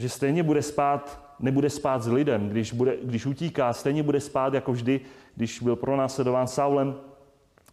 [0.00, 4.54] že stejně bude spát, nebude spát s lidem, když, bude, když utíká, stejně bude spát
[4.54, 5.00] jako vždy,
[5.36, 6.94] když byl pronásledován Saulem,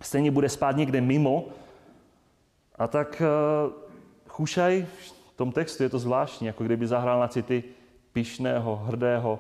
[0.02, 1.48] stejně bude spát někde mimo.
[2.76, 3.74] A tak uh,
[4.28, 4.86] Chušaj,
[5.34, 7.64] v tom textu je to zvláštní, jako kdyby zahrál na city
[8.14, 9.40] pišného, hrdého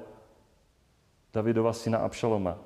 [1.33, 2.57] Davidova syna Abšaloma.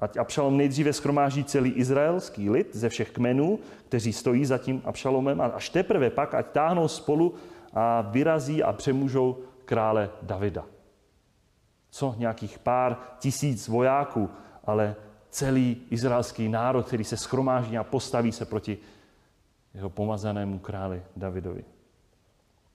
[0.00, 5.40] Ať Abšalom nejdříve schromáží celý izraelský lid ze všech kmenů, kteří stojí za tím Abšalomem,
[5.40, 7.34] a až teprve pak, ať táhnou spolu
[7.72, 10.64] a vyrazí a přemůžou krále Davida.
[11.90, 14.30] Co nějakých pár tisíc vojáků,
[14.64, 14.96] ale
[15.30, 18.78] celý izraelský národ, který se schromáží a postaví se proti
[19.74, 21.64] jeho pomazanému králi Davidovi.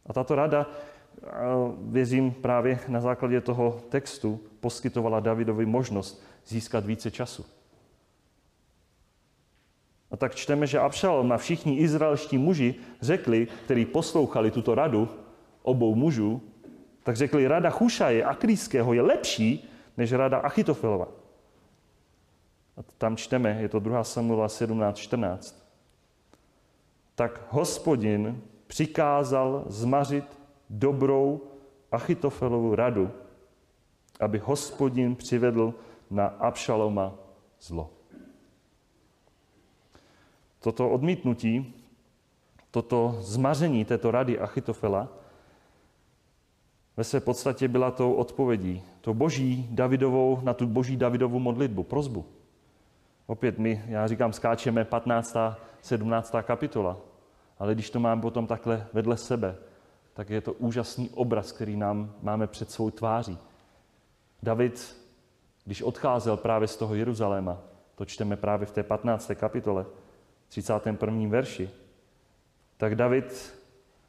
[0.06, 0.66] A tato rada,
[1.82, 7.46] věřím právě na základě toho textu, poskytovala Davidovi možnost získat více času.
[10.16, 15.12] A A tak čteme, že Abšalom a všichni izraelští muži řekli, kteří poslouchali tuto radu
[15.60, 16.40] obou mužů,
[17.04, 21.12] tak řekli, rada Chušaje a Krýského je lepší než rada Achitofelova.
[22.78, 24.04] A tam čteme, je to 2.
[24.04, 25.56] Samuela 17.14.
[27.16, 31.42] Tak hospodin přikázal zmařit dobrou
[31.92, 33.12] Achitofelovu radu,
[34.20, 35.74] aby hospodin přivedl
[36.08, 37.14] na Abšaloma
[37.60, 37.95] zlo.
[40.66, 41.74] Toto odmítnutí,
[42.72, 45.08] toto zmaření této rady Achitofela
[46.98, 52.26] ve své podstatě byla tou odpovědí, to boží Davidovou, na tu boží Davidovou modlitbu, prozbu.
[53.28, 55.38] Opět my, já říkám, skáčeme 15.
[55.82, 56.36] 17.
[56.42, 56.98] kapitola,
[57.60, 59.56] ale když to máme potom takhle vedle sebe,
[60.14, 63.38] tak je to úžasný obraz, který nám máme před svou tváří.
[64.44, 64.98] David,
[65.66, 67.58] když odcházel právě z toho Jeruzaléma,
[67.96, 69.32] to čteme právě v té 15.
[69.36, 69.86] kapitole,
[70.48, 71.30] 31.
[71.30, 71.70] verši,
[72.78, 73.60] tak David,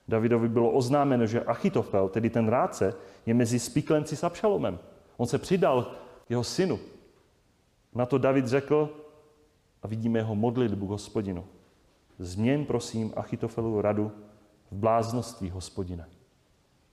[0.09, 2.95] Davidovi bylo oznámeno, že Achitofel, tedy ten rádce,
[3.27, 4.79] je mezi spiklenci s Abšalomem.
[5.17, 5.93] On se přidal
[6.29, 6.79] jeho synu.
[7.95, 8.91] Na to David řekl,
[9.83, 11.45] a vidíme jeho modlitbu hospodinu.
[12.19, 14.13] Změň, prosím, Achitofelovu radu
[14.71, 16.09] v bláznoství hospodine.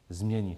[0.10, 0.58] Změni.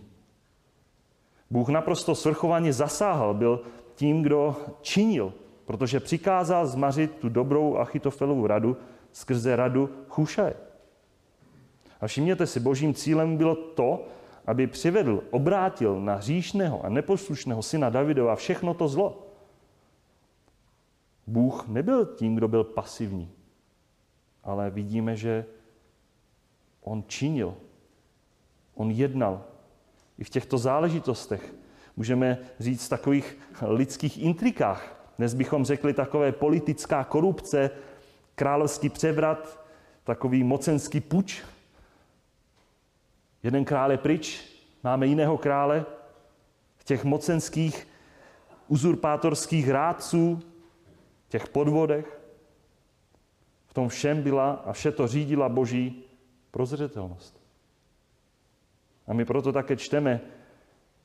[1.49, 3.61] Bůh naprosto svrchovaně zasáhl, byl
[3.95, 5.33] tím, kdo činil,
[5.65, 8.77] protože přikázal zmařit tu dobrou Achitofelovu radu
[9.11, 10.53] skrze radu Chušaje.
[12.01, 14.07] A všimněte si, božím cílem bylo to,
[14.45, 19.27] aby přivedl, obrátil na hříšného a neposlušného syna Davidova všechno to zlo.
[21.27, 23.31] Bůh nebyl tím, kdo byl pasivní,
[24.43, 25.45] ale vidíme, že
[26.81, 27.55] on činil,
[28.75, 29.43] on jednal.
[30.17, 31.53] I v těchto záležitostech
[31.95, 34.94] můžeme říct takových lidských intrikách.
[35.17, 37.69] Dnes bychom řekli takové politická korupce,
[38.35, 39.65] královský převrat,
[40.03, 41.43] takový mocenský puč.
[43.43, 44.43] Jeden král je pryč,
[44.83, 45.85] máme jiného krále.
[46.77, 47.87] V těch mocenských
[48.67, 50.41] uzurpátorských rádců,
[51.29, 52.21] těch podvodech,
[53.67, 56.03] v tom všem byla a vše to řídila boží
[56.51, 57.41] prozřetelnost.
[59.07, 60.21] A my proto také čteme,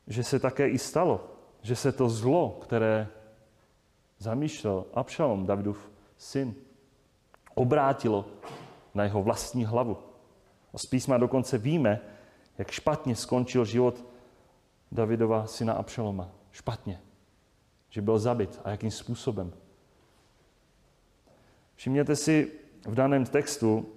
[0.07, 1.31] že se také i stalo,
[1.63, 3.09] že se to zlo, které
[4.21, 6.55] zamýšlel Abšalom, Davidův syn,
[7.55, 8.27] obrátilo
[8.95, 9.99] na jeho vlastní hlavu.
[10.75, 12.01] A z písma dokonce víme,
[12.59, 14.05] jak špatně skončil život
[14.93, 16.29] Davidova syna Abšaloma.
[16.53, 17.01] Špatně.
[17.91, 19.53] Že byl zabit a jakým způsobem.
[21.75, 22.53] Všimněte si
[22.87, 23.93] v daném textu,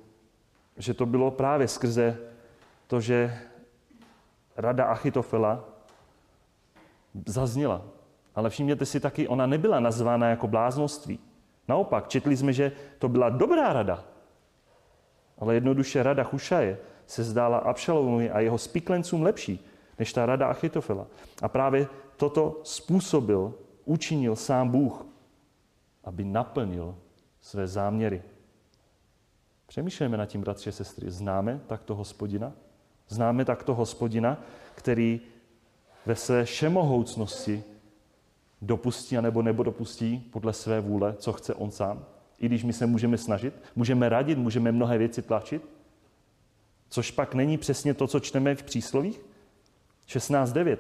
[0.78, 2.18] že to bylo právě skrze
[2.88, 3.40] to, že
[4.56, 5.64] rada Achitofela
[7.26, 7.86] zazněla.
[8.36, 11.20] Ale všimněte si taky, ona nebyla nazvána jako bláznoství.
[11.68, 14.04] Naopak, četli jsme, že to byla dobrá rada.
[15.38, 19.66] Ale jednoduše rada Chušaje se zdála Abšalovovi a jeho spiklencům lepší
[20.00, 21.08] než ta rada Achitofela.
[21.42, 23.54] A právě toto způsobil,
[23.86, 25.06] učinil sám Bůh,
[26.04, 26.96] aby naplnil
[27.42, 28.22] své záměry.
[29.68, 31.12] Přemýšlejme nad tím, bratři a sestry.
[31.12, 32.54] Známe takto hospodina?
[33.08, 34.38] Známe takto hospodina,
[34.76, 35.22] který
[36.06, 37.64] ve své všemohoucnosti
[38.64, 42.06] dopustí anebo nebo dopustí podle své vůle, co chce on sám.
[42.40, 45.70] I když my se můžeme snažit, můžeme radit, můžeme mnohé věci tlačit,
[46.90, 49.26] což pak není přesně to, co čteme v příslovích.
[50.08, 50.78] 16.9.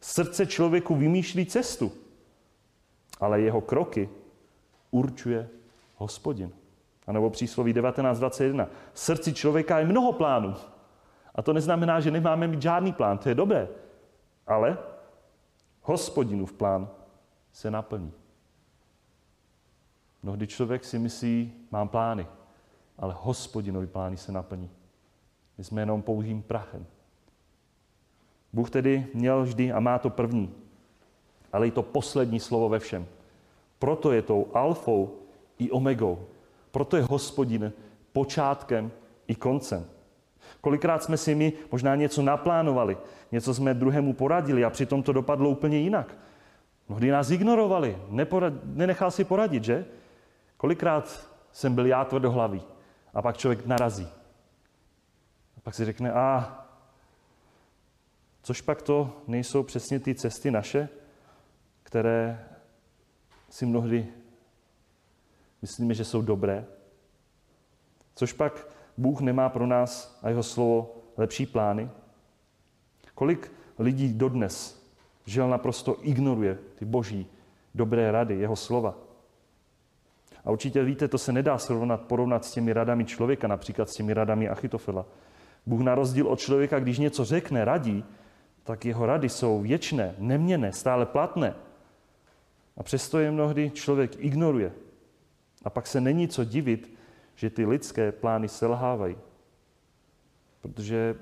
[0.00, 1.92] Srdce člověku vymýšlí cestu,
[3.20, 4.08] ale jeho kroky
[4.90, 5.48] určuje
[5.96, 6.50] hospodin.
[7.06, 8.66] A nebo přísloví 19.21.
[8.92, 10.54] V srdci člověka je mnoho plánů.
[11.34, 13.68] A to neznamená, že nemáme mít žádný plán, to je dobré.
[14.46, 14.78] Ale
[15.82, 16.88] hospodinův plán
[17.54, 18.12] se naplní.
[20.22, 22.26] Mnohdy člověk si myslí, mám plány,
[22.98, 24.70] ale hospodinový plány se naplní.
[25.58, 26.86] My jsme jenom pouhým prachem.
[28.52, 30.54] Bůh tedy měl vždy a má to první,
[31.52, 33.06] ale i to poslední slovo ve všem.
[33.78, 35.18] Proto je tou alfou
[35.58, 36.26] i omegou.
[36.70, 37.72] Proto je hospodin
[38.12, 38.90] počátkem
[39.26, 39.86] i koncem.
[40.60, 42.98] Kolikrát jsme si my možná něco naplánovali,
[43.32, 46.16] něco jsme druhému poradili a přitom to dopadlo úplně jinak.
[46.88, 49.84] Mnohdy nás ignorovali, neporad, nenechal si poradit, že?
[50.56, 52.62] Kolikrát jsem byl já tvrdohlavý
[53.14, 54.08] a pak člověk narazí.
[55.56, 56.60] A pak si řekne, a
[58.42, 60.88] což pak to nejsou přesně ty cesty naše,
[61.82, 62.48] které
[63.50, 64.08] si mnohdy
[65.62, 66.66] myslíme, že jsou dobré.
[68.14, 71.90] Což pak Bůh nemá pro nás a jeho slovo lepší plány?
[73.14, 74.83] Kolik lidí dodnes
[75.26, 77.26] žel naprosto ignoruje ty boží
[77.74, 78.94] dobré rady, jeho slova?
[80.44, 84.14] A určitě víte, to se nedá srovnat, porovnat s těmi radami člověka, například s těmi
[84.14, 85.06] radami Achitofela.
[85.66, 88.04] Bůh na rozdíl od člověka, když něco řekne, radí,
[88.62, 91.54] tak jeho rady jsou věčné, neměné, stále platné.
[92.76, 94.72] A přesto je mnohdy člověk ignoruje.
[95.64, 96.98] A pak se není co divit,
[97.34, 99.16] že ty lidské plány selhávají.
[100.60, 101.16] Protože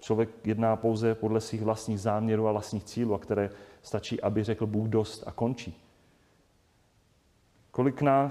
[0.00, 3.50] člověk jedná pouze podle svých vlastních záměrů a vlastních cílů, a které
[3.82, 5.82] stačí, aby řekl Bůh dost a končí.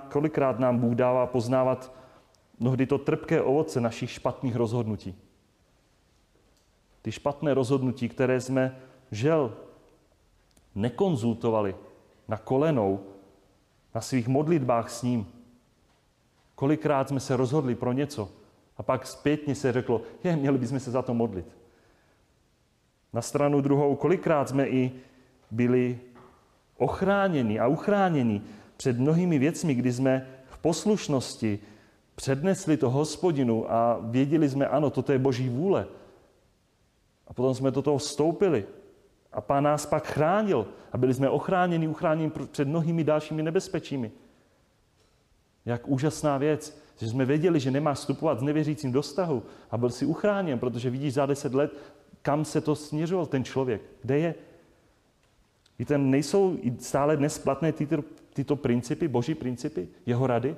[0.09, 1.93] Kolikrát nám Bůh dává poznávat
[2.59, 5.15] mnohdy to trpké ovoce našich špatných rozhodnutí.
[7.01, 8.79] Ty špatné rozhodnutí, které jsme
[9.11, 9.53] žel
[10.75, 11.75] nekonzultovali
[12.27, 12.99] na kolenou,
[13.95, 15.27] na svých modlitbách s ním.
[16.55, 18.29] Kolikrát jsme se rozhodli pro něco
[18.77, 21.58] a pak zpětně se řeklo, je, měli bychom se za to modlit.
[23.13, 24.91] Na stranu druhou, kolikrát jsme i
[25.51, 25.99] byli
[26.77, 28.41] ochráněni a uchráněni
[28.77, 31.59] před mnohými věcmi, kdy jsme v poslušnosti
[32.15, 35.87] přednesli to hospodinu a věděli jsme, ano, toto je boží vůle.
[37.27, 38.65] A potom jsme do toho vstoupili.
[39.31, 40.67] A pán nás pak chránil.
[40.91, 44.11] A byli jsme ochráněni, uchráněni před mnohými dalšími nebezpečími.
[45.65, 49.89] Jak úžasná věc, že jsme věděli, že nemá vstupovat s nevěřícím do vztahu a byl
[49.89, 51.71] si uchráněn, protože vidíš za deset let,
[52.21, 54.35] kam se to směřoval ten člověk, kde je.
[55.79, 58.03] Víte, nejsou stále dnes platné tyto,
[58.33, 60.55] tyto principy, boží principy, jeho rady?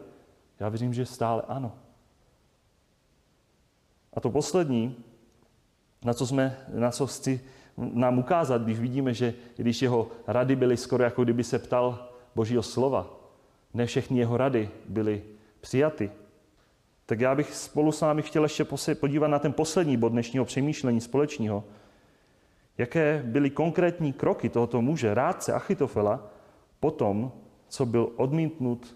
[0.59, 1.75] Já věřím, že stále ano.
[4.13, 5.03] A to poslední,
[6.05, 7.41] na co, jsme, na co chci
[7.77, 12.63] nám ukázat, když vidíme, že když jeho rady byly skoro jako kdyby se ptal Božího
[12.63, 13.19] slova,
[13.73, 15.23] ne všechny jeho rady byly
[15.61, 16.11] přijaty,
[17.11, 21.01] tak já bych spolu s vámi chtěl ještě podívat na ten poslední bod dnešního přemýšlení
[21.01, 21.63] společního.
[22.77, 26.31] Jaké byly konkrétní kroky tohoto muže, rádce Achitofela,
[26.79, 27.31] potom,
[27.67, 28.95] co byl odmítnut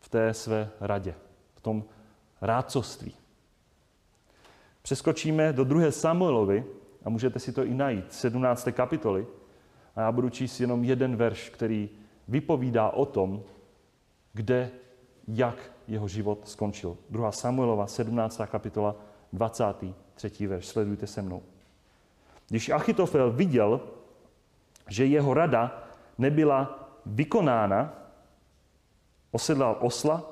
[0.00, 1.14] v té své radě,
[1.54, 1.84] v tom
[2.40, 3.14] rádcovství.
[4.82, 6.64] Přeskočíme do druhé Samuelovi
[7.04, 8.68] a můžete si to i najít, 17.
[8.72, 9.26] kapitoly.
[9.96, 11.90] A já budu číst jenom jeden verš, který
[12.28, 13.42] vypovídá o tom,
[14.32, 14.70] kde,
[15.28, 16.96] jak jeho život skončil.
[17.10, 17.32] 2.
[17.32, 18.40] Samuelova, 17.
[18.46, 18.96] kapitola,
[19.32, 20.46] 23.
[20.46, 20.66] verš.
[20.66, 21.42] Sledujte se mnou.
[22.48, 23.80] Když Achitofel viděl,
[24.88, 25.82] že jeho rada
[26.18, 27.94] nebyla vykonána,
[29.30, 30.22] osedlal osla,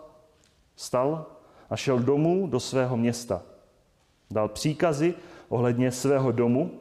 [0.77, 1.27] stal
[1.71, 3.43] a šel domů do svého města.
[4.31, 5.15] Dal příkazy
[5.49, 6.81] ohledně svého domu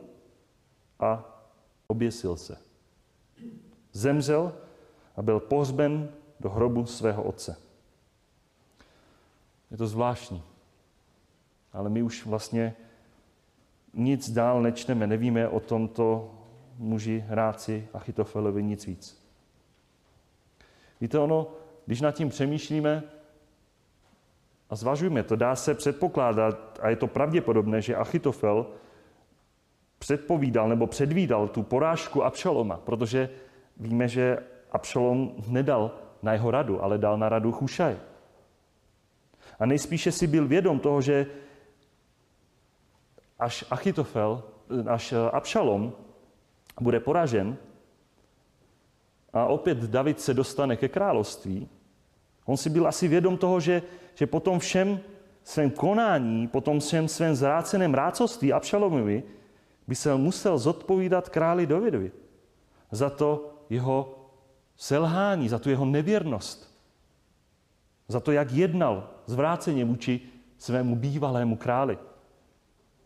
[0.99, 1.23] a
[1.87, 2.57] oběsil se.
[3.91, 4.53] Zemřel
[5.15, 7.70] a byl pohřben do hrobu svého otce.
[9.71, 10.43] Je to zvláštní.
[11.73, 12.75] Ale my už vlastně
[13.93, 16.31] nic dál nečteme, nevíme o tomto
[16.77, 19.21] muži, ráci Achitofelovi nic víc.
[21.01, 21.47] Víte, ono,
[21.85, 23.03] když nad tím přemýšlíme
[24.69, 28.65] a zvažujeme to, dá se předpokládat, a je to pravděpodobné, že Achitofel
[29.99, 33.29] předpovídal nebo předvídal tu porážku Abšaloma, protože
[33.77, 34.37] víme, že
[34.71, 38.10] Abšalom nedal na jeho radu, ale dal na radu Chušaj.
[39.61, 41.25] A nejspíše si byl vědom toho, že
[43.39, 44.43] až Achitofel,
[44.89, 45.93] až Abšalom
[46.81, 47.57] bude poražen
[49.33, 51.69] a opět David se dostane ke království,
[52.45, 53.81] on si byl asi vědom toho, že,
[54.15, 54.99] že potom všem
[55.43, 59.23] svém konání, potom všem svém zráceném rácovství Abšalomovi
[59.87, 62.11] by se musel zodpovídat králi Davidovi
[62.91, 64.25] za to jeho
[64.75, 66.70] selhání, za tu jeho nevěrnost,
[68.11, 70.21] za to, jak jednal zvráceně vůči
[70.57, 71.97] svému bývalému králi.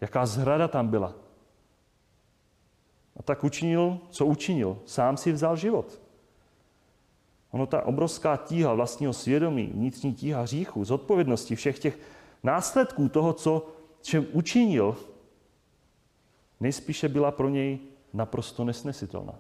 [0.02, 1.14] Jaká zhrada tam byla.
[3.18, 4.78] A tak učinil, co učinil.
[4.86, 6.02] Sám si vzal život.
[7.52, 12.00] Ono ta obrovská tíha vlastního svědomí, vnitřní tíha hříchu, zodpovědnosti všech těch
[12.44, 13.68] následků toho, co
[14.02, 14.98] čem učinil,
[16.60, 17.80] nejspíše byla pro něj
[18.14, 19.36] naprosto nesnesitelná.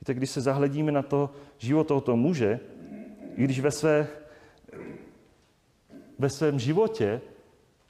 [0.00, 2.60] Víte, když se zahledíme na to život tohoto muže,
[3.36, 4.08] i když ve, své,
[6.18, 7.20] ve svém životě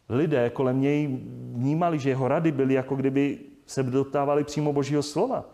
[0.08, 1.20] lidé kolem něj
[1.52, 5.44] vnímali, že jeho rady byly jako kdyby se dotávali přímo Božího slova.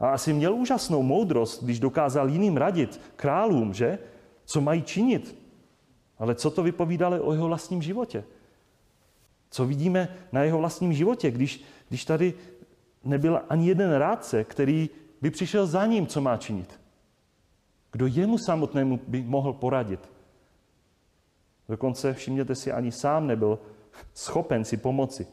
[0.00, 3.98] A asi měl úžasnou moudrost, když dokázal jiným radit, králům, že?
[4.44, 5.36] Co mají činit.
[6.18, 8.24] Ale co to vypovídalo o jeho vlastním životě?
[9.50, 12.34] Co vidíme na jeho vlastním životě, když, když tady
[13.04, 14.90] nebyl ani jeden rádce, který
[15.22, 16.79] by přišel za ním, co má činit?
[17.92, 20.12] Kdo jemu samotnému by mohl poradit?
[21.68, 23.58] Dokonce, všimněte si, ani sám nebyl
[24.14, 25.26] schopen si pomoci.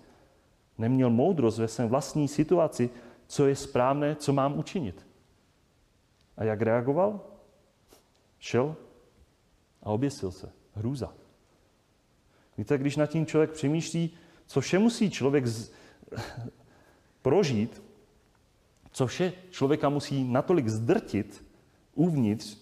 [0.77, 2.89] Neměl moudrost ve své vlastní situaci,
[3.27, 5.07] co je správné, co mám učinit.
[6.37, 7.19] A jak reagoval?
[8.39, 8.75] Šel
[9.83, 10.51] a oběsil se.
[10.73, 11.13] Hrůza.
[12.57, 14.13] Víte, když nad tím člověk přemýšlí,
[14.45, 15.71] co vše musí člověk z...
[17.21, 17.83] prožít,
[18.91, 21.46] co vše člověka musí natolik zdrtit
[21.97, 22.57] uvnitř,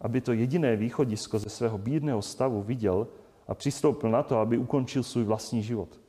[0.00, 3.06] aby to jediné východisko ze svého bídného stavu viděl
[3.48, 6.00] a přistoupil na to, aby ukončil svůj vlastní život.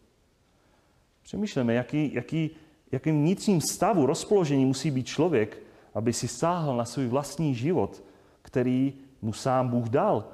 [1.24, 2.50] Přemýšlíme, jaký, jaký,
[2.92, 5.62] jakým vnitřním stavu, rozpoložení musí být člověk,
[5.94, 8.04] aby si sáhl na svůj vlastní život,
[8.42, 10.28] který mu sám Bůh dal.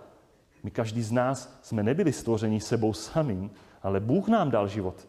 [0.63, 3.51] My každý z nás jsme nebyli stvořeni sebou samým,
[3.84, 5.07] ale Bůh nám dal život.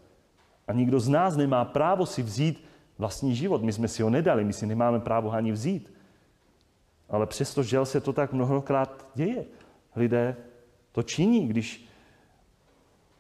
[0.69, 2.65] A nikdo z nás nemá právo si vzít
[2.99, 3.63] vlastní život.
[3.63, 5.92] My jsme si ho nedali, my si nemáme právo ani vzít.
[7.13, 9.45] Ale přesto, že se to tak mnohokrát děje.
[9.97, 10.37] Lidé
[10.93, 11.85] to činí, když,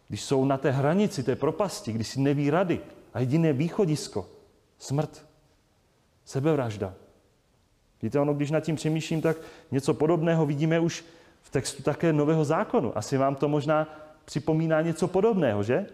[0.09, 2.81] když jsou na té hranici té propasti, když si neví rady
[3.15, 4.29] a jediné východisko,
[4.79, 5.27] smrt,
[6.25, 6.95] sebevražda.
[8.03, 9.37] Víte, ono, když nad tím přemýšlím, tak
[9.71, 11.05] něco podobného vidíme už
[11.43, 12.99] v textu také Nového zákonu.
[12.99, 13.89] Asi vám to možná
[14.25, 15.87] připomíná něco podobného, že?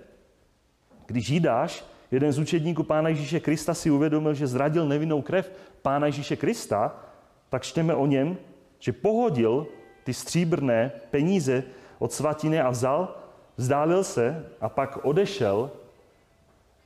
[1.06, 6.06] Když Jidáš, jeden z učedníků Pána Ježíše Krista, si uvědomil, že zradil nevinnou krev Pána
[6.06, 7.07] Ježíše Krista,
[7.50, 8.36] tak čteme o něm,
[8.78, 9.66] že pohodil
[10.04, 11.64] ty stříbrné peníze
[11.98, 13.16] od svatiny a vzal,
[13.56, 15.70] vzdálil se a pak odešel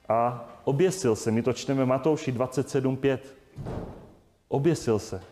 [0.09, 1.31] a oběsil se.
[1.31, 3.19] My to čteme Matouši 27.5.
[4.49, 5.23] Oběsil se.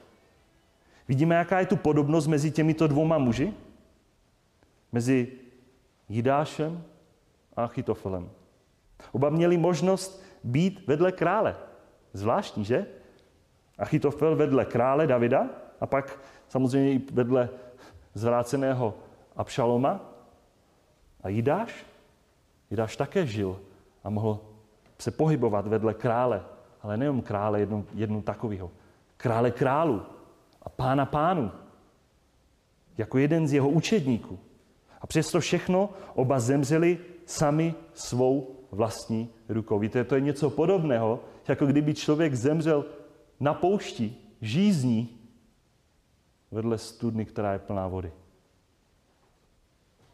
[1.09, 3.55] Vidíme, jaká je tu podobnost mezi těmito dvouma muži?
[4.93, 5.33] Mezi
[6.09, 6.85] Jidášem
[7.57, 8.31] a Achitofelem.
[9.12, 11.57] Oba měli možnost být vedle krále.
[12.12, 12.87] Zvláštní, že?
[13.81, 15.49] Achitofel vedle krále Davida
[15.81, 16.18] a pak
[16.49, 17.49] samozřejmě i vedle
[18.14, 18.95] zvráceného
[19.37, 20.01] Abšaloma.
[21.22, 21.87] A Jidáš?
[22.70, 23.61] Jidáš také žil
[24.05, 24.41] a mohl
[24.99, 26.43] se pohybovat vedle krále,
[26.83, 28.70] ale nejen krále jednou, jednou takového.
[29.16, 30.03] Krále králu
[30.62, 31.51] a pána pánu.
[32.99, 34.39] Jako jeden z jeho učedníků.
[35.01, 39.78] A přesto všechno oba zemřeli sami svou vlastní rukou.
[39.78, 42.85] Víte, to je něco podobného, jako kdyby člověk zemřel
[43.41, 45.18] na poušti, žízní,
[46.51, 48.12] vedle studny, která je plná vody.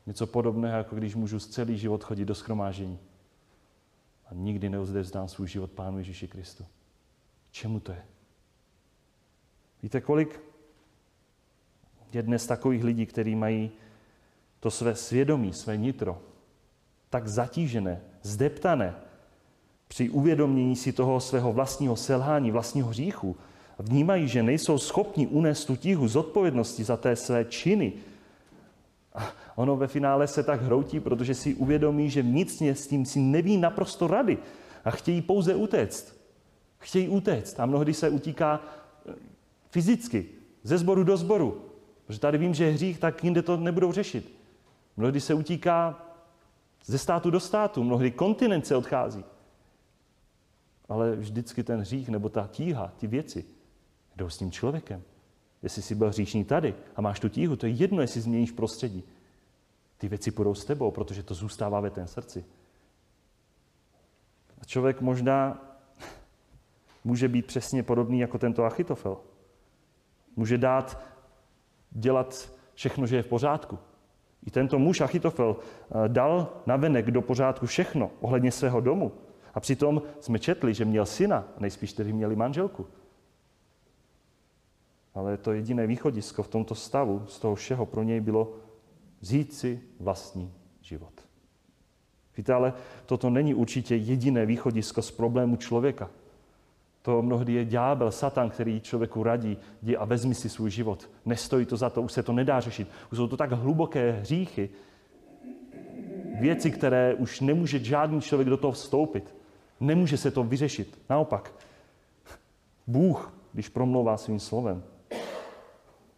[0.06, 2.98] Něco podobného, jako když můžu celý život chodit do schromážení
[4.26, 6.66] a nikdy neozdevzdám svůj život Pánu Ježíši Kristu.
[7.50, 8.06] Čemu to je?
[9.82, 10.40] Víte, kolik
[12.12, 13.70] je dnes takových lidí, kteří mají
[14.60, 16.22] to své svědomí, své nitro,
[17.10, 18.94] tak zatížené, zdeptané
[19.88, 23.36] při uvědomění si toho svého vlastního selhání, vlastního hříchu,
[23.78, 27.92] vnímají, že nejsou schopni unést tu tíhu zodpovědnosti za té své činy.
[29.14, 33.20] A ono ve finále se tak hroutí, protože si uvědomí, že vnitřně s tím si
[33.20, 34.38] neví naprosto rady
[34.84, 36.16] a chtějí pouze utéct.
[36.78, 38.60] Chtějí utéct a mnohdy se utíká
[39.08, 39.14] eh,
[39.70, 40.26] fyzicky,
[40.62, 41.62] ze zboru do zboru.
[42.06, 44.32] Protože tady vím, že je hřích, tak jinde to nebudou řešit.
[44.96, 46.06] Mnohdy se utíká
[46.84, 49.24] ze státu do státu, mnohdy kontinent se odchází.
[50.88, 53.44] Ale vždycky ten hřích nebo ta tíha, ty věci,
[54.16, 55.02] jdou s tím člověkem.
[55.62, 59.04] Jestli jsi byl hříšný tady a máš tu tíhu, to je jedno, jestli změníš prostředí.
[59.98, 62.44] Ty věci půjdou s tebou, protože to zůstává ve ten srdci.
[64.60, 65.62] A člověk možná
[67.04, 69.16] může být přesně podobný jako tento Achitofel.
[70.36, 71.00] Může dát
[71.90, 73.78] dělat všechno, že je v pořádku.
[74.46, 79.12] I tento muž Achitofel eh, dal navenek do pořádku všechno ohledně svého domu.
[79.56, 82.86] A přitom jsme četli, že měl syna, nejspíš tedy měli manželku.
[85.14, 88.54] Ale to jediné východisko v tomto stavu, z toho všeho pro něj bylo
[89.20, 91.12] vzít si vlastní život.
[92.36, 92.72] Víte, ale
[93.06, 96.10] toto není určitě jediné východisko z problému člověka.
[97.02, 101.10] To mnohdy je ďábel, satan, který člověku radí, jdi a vezmi si svůj život.
[101.24, 102.88] Nestojí to za to, už se to nedá řešit.
[103.12, 104.70] Už jsou to tak hluboké hříchy,
[106.40, 109.35] věci, které už nemůže žádný člověk do toho vstoupit.
[109.80, 110.98] Nemůže se to vyřešit.
[111.10, 111.52] Naopak,
[112.86, 114.82] Bůh, když promlouvá svým slovem,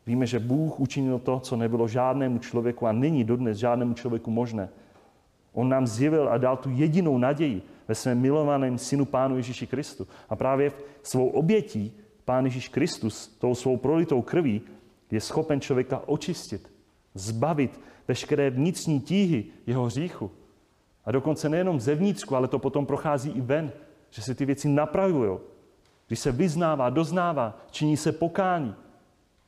[0.06, 4.68] víme, že Bůh učinil to, co nebylo žádnému člověku a není dodnes žádnému člověku možné.
[5.52, 10.08] On nám zjevil a dal tu jedinou naději ve svém milovaném synu Pánu Ježíši Kristu.
[10.28, 11.92] A právě svou obětí
[12.24, 14.62] Pán Ježíš Kristus, tou svou prolitou krví,
[15.10, 16.72] je schopen člověka očistit,
[17.14, 20.30] zbavit veškeré vnitřní tíhy jeho hříchu.
[21.08, 23.72] A dokonce nejenom zevnitřku, ale to potom prochází i ven,
[24.10, 25.38] že se ty věci napravují.
[26.06, 28.74] Když se vyznává, doznává, činí se pokání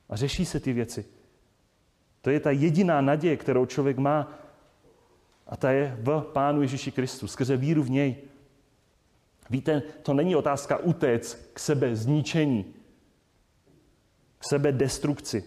[0.09, 1.05] a řeší se ty věci.
[2.23, 4.33] To je ta jediná naděje, kterou člověk má.
[5.47, 8.17] A ta je v Pánu Ježíši Kristu, skrze víru v něj.
[9.51, 12.75] Víte, to není otázka utéct k sebe zničení,
[14.39, 15.45] k sebe destrukci,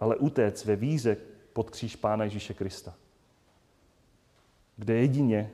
[0.00, 1.16] ale utéct ve víze
[1.52, 2.94] pod kříž Pána Ježíše Krista.
[4.80, 5.50] Kde jedině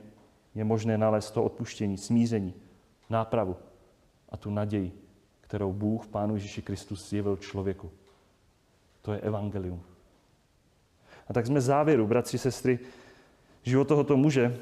[0.55, 2.53] je možné nalézt to odpuštění, smíření,
[3.09, 3.55] nápravu
[4.29, 4.91] a tu naději,
[5.41, 7.91] kterou Bůh Pánu Ježíši Kristu zjevil člověku.
[9.01, 9.81] To je evangelium.
[11.27, 12.79] A tak jsme závěru, bratři, sestry,
[13.63, 14.59] život tohoto muže,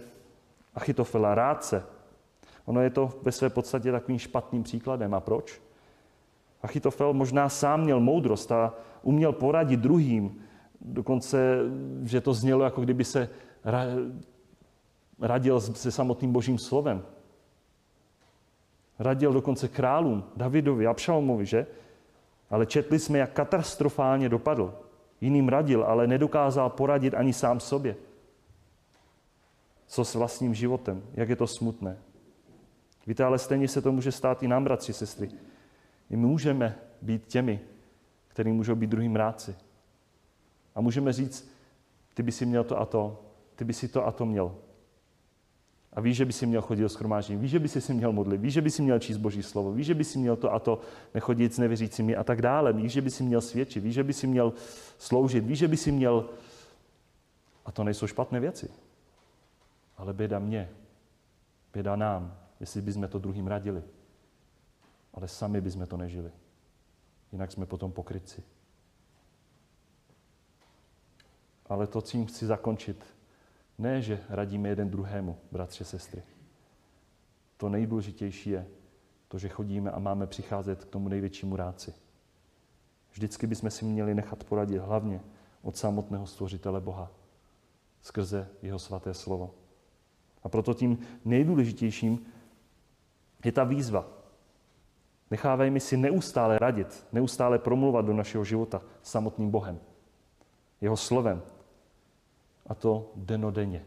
[0.75, 1.83] Achitofela, rádce.
[2.65, 5.13] Ono je to ve své podstatě takovým špatným příkladem.
[5.13, 5.61] A proč?
[6.61, 10.41] Achitofel možná sám měl moudrost a uměl poradit druhým,
[10.81, 11.57] dokonce,
[12.03, 13.29] že to znělo, jako kdyby se
[15.19, 17.05] radil se samotným božím slovem.
[18.99, 21.67] Radil dokonce králům, Davidovi, Abšalomovi, že?
[22.49, 24.73] Ale četli jsme, jak katastrofálně dopadl.
[25.21, 27.95] Jiným radil, ale nedokázal poradit ani sám sobě.
[29.87, 31.03] Co s vlastním životem?
[31.13, 31.97] Jak je to smutné.
[33.07, 35.31] Víte, ale stejně se to může stát i nám, bratři, sestry.
[36.09, 37.59] I my můžeme být těmi,
[38.27, 39.55] který můžou být druhým rádci.
[40.75, 41.51] A můžeme říct,
[42.13, 43.23] ty by si měl to a to,
[43.55, 44.55] ty by si to a to měl.
[45.95, 48.11] A víš, že by si měl chodit do schromáždění, víš, že by si si měl
[48.11, 50.53] modlit, víš, že by si měl číst Boží slovo, víš, že by si měl to
[50.53, 50.81] a to
[51.13, 54.13] nechodit s nevěřícími a tak dále, víš, že by si měl svědčit, víš, že by
[54.13, 54.53] si měl
[54.97, 56.29] sloužit, víš, že by si měl...
[57.65, 58.69] A to nejsou špatné věci.
[59.97, 60.69] Ale běda mě,
[61.73, 63.83] běda nám, jestli bychom to druhým radili.
[65.13, 66.31] Ale sami bychom to nežili.
[67.31, 68.43] Jinak jsme potom pokryci.
[71.69, 73.14] Ale to, čím chci zakončit,
[73.77, 76.23] ne, že radíme jeden druhému, bratře, sestry.
[77.57, 78.67] To nejdůležitější je
[79.27, 81.93] to, že chodíme a máme přicházet k tomu největšímu ráci.
[83.11, 85.21] Vždycky bychom si měli nechat poradit hlavně
[85.61, 87.11] od samotného stvořitele Boha
[88.01, 89.55] skrze jeho svaté slovo.
[90.43, 92.25] A proto tím nejdůležitějším
[93.45, 94.07] je ta výzva.
[95.31, 99.79] Nechávejme si neustále radit, neustále promluvat do našeho života samotným Bohem,
[100.81, 101.41] jeho slovem,
[102.67, 103.85] a to denodenně.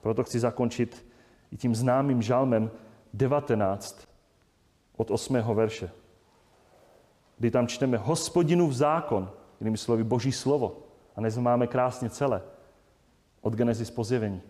[0.00, 1.06] Proto chci zakončit
[1.50, 2.70] i tím známým žalmem
[3.14, 4.08] 19
[4.96, 5.36] od 8.
[5.54, 5.90] verše,
[7.38, 10.82] kdy tam čteme hospodinu v zákon, jinými slovy boží slovo.
[11.16, 12.42] A dnes máme krásně celé,
[13.40, 14.42] od Genesis po zjevení.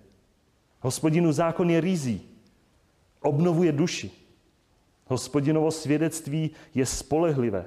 [0.81, 2.29] Hospodinu zákon je rizí,
[3.21, 4.11] obnovuje duši.
[5.07, 7.65] Hospodinovo svědectví je spolehlivé.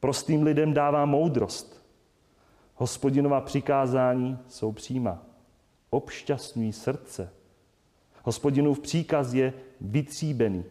[0.00, 1.77] Prostým lidem dává moudrost.
[2.80, 5.22] Hospodinová přikázání jsou přímá.
[5.90, 7.32] Obšťastňují srdce.
[8.22, 10.64] Hospodinův příkaz je vytříbený.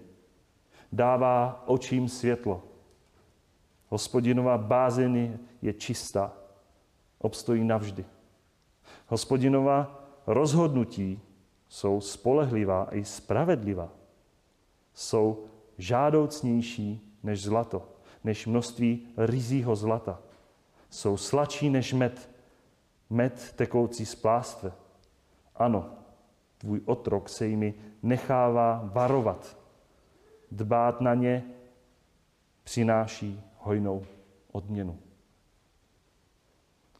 [0.91, 2.63] Dává očím světlo.
[3.89, 6.33] Hospodinová bázeny je čistá.
[7.19, 8.05] Obstojí navždy.
[9.07, 11.21] Hospodinová rozhodnutí
[11.69, 13.89] jsou spolehlivá i spravedlivá.
[14.93, 15.45] Jsou
[15.77, 17.89] žádoucnější než zlato,
[18.23, 20.19] než množství rizího zlata
[20.89, 22.29] jsou sladší než med,
[23.09, 24.71] med tekoucí z plástve.
[25.55, 25.89] Ano,
[26.57, 27.73] tvůj otrok se jimi
[28.03, 29.57] nechává varovat.
[30.51, 31.43] Dbát na ně
[32.63, 34.05] přináší hojnou
[34.51, 34.99] odměnu.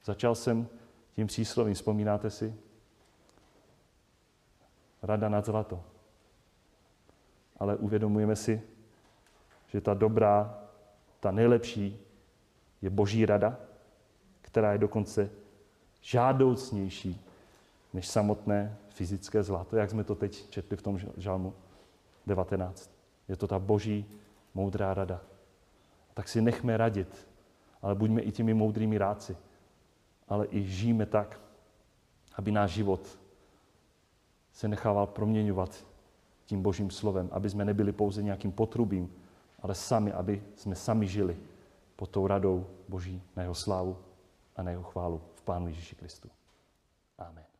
[0.03, 0.67] Začal jsem
[1.15, 2.55] tím příslovím, vzpomínáte si?
[5.03, 5.83] Rada nad zlato.
[7.59, 8.61] Ale uvědomujeme si,
[9.67, 10.63] že ta dobrá,
[11.19, 11.99] ta nejlepší
[12.81, 13.57] je boží rada,
[14.57, 15.29] která je dokonce
[16.01, 17.21] žádoucnější
[17.93, 21.53] než samotné fyzické zlato, jak jsme to teď četli v tom žalmu
[22.27, 22.91] 19.
[23.27, 24.05] Je to ta boží
[24.53, 25.21] moudrá rada.
[26.13, 27.27] Tak si nechme radit,
[27.81, 29.37] ale buďme i těmi moudrými ráci.
[30.27, 31.39] Ale i žijeme tak,
[32.35, 33.19] aby náš život
[34.53, 35.85] se nechával proměňovat
[36.45, 39.13] tím božím slovem, aby jsme nebyli pouze nějakým potrubím,
[39.61, 41.37] ale sami, aby jsme sami žili
[41.95, 43.97] pod tou radou Boží na jeho slávu
[44.57, 46.29] a na jeho chválu v Pánu Ježíši Kristu.
[47.17, 47.56] Amen.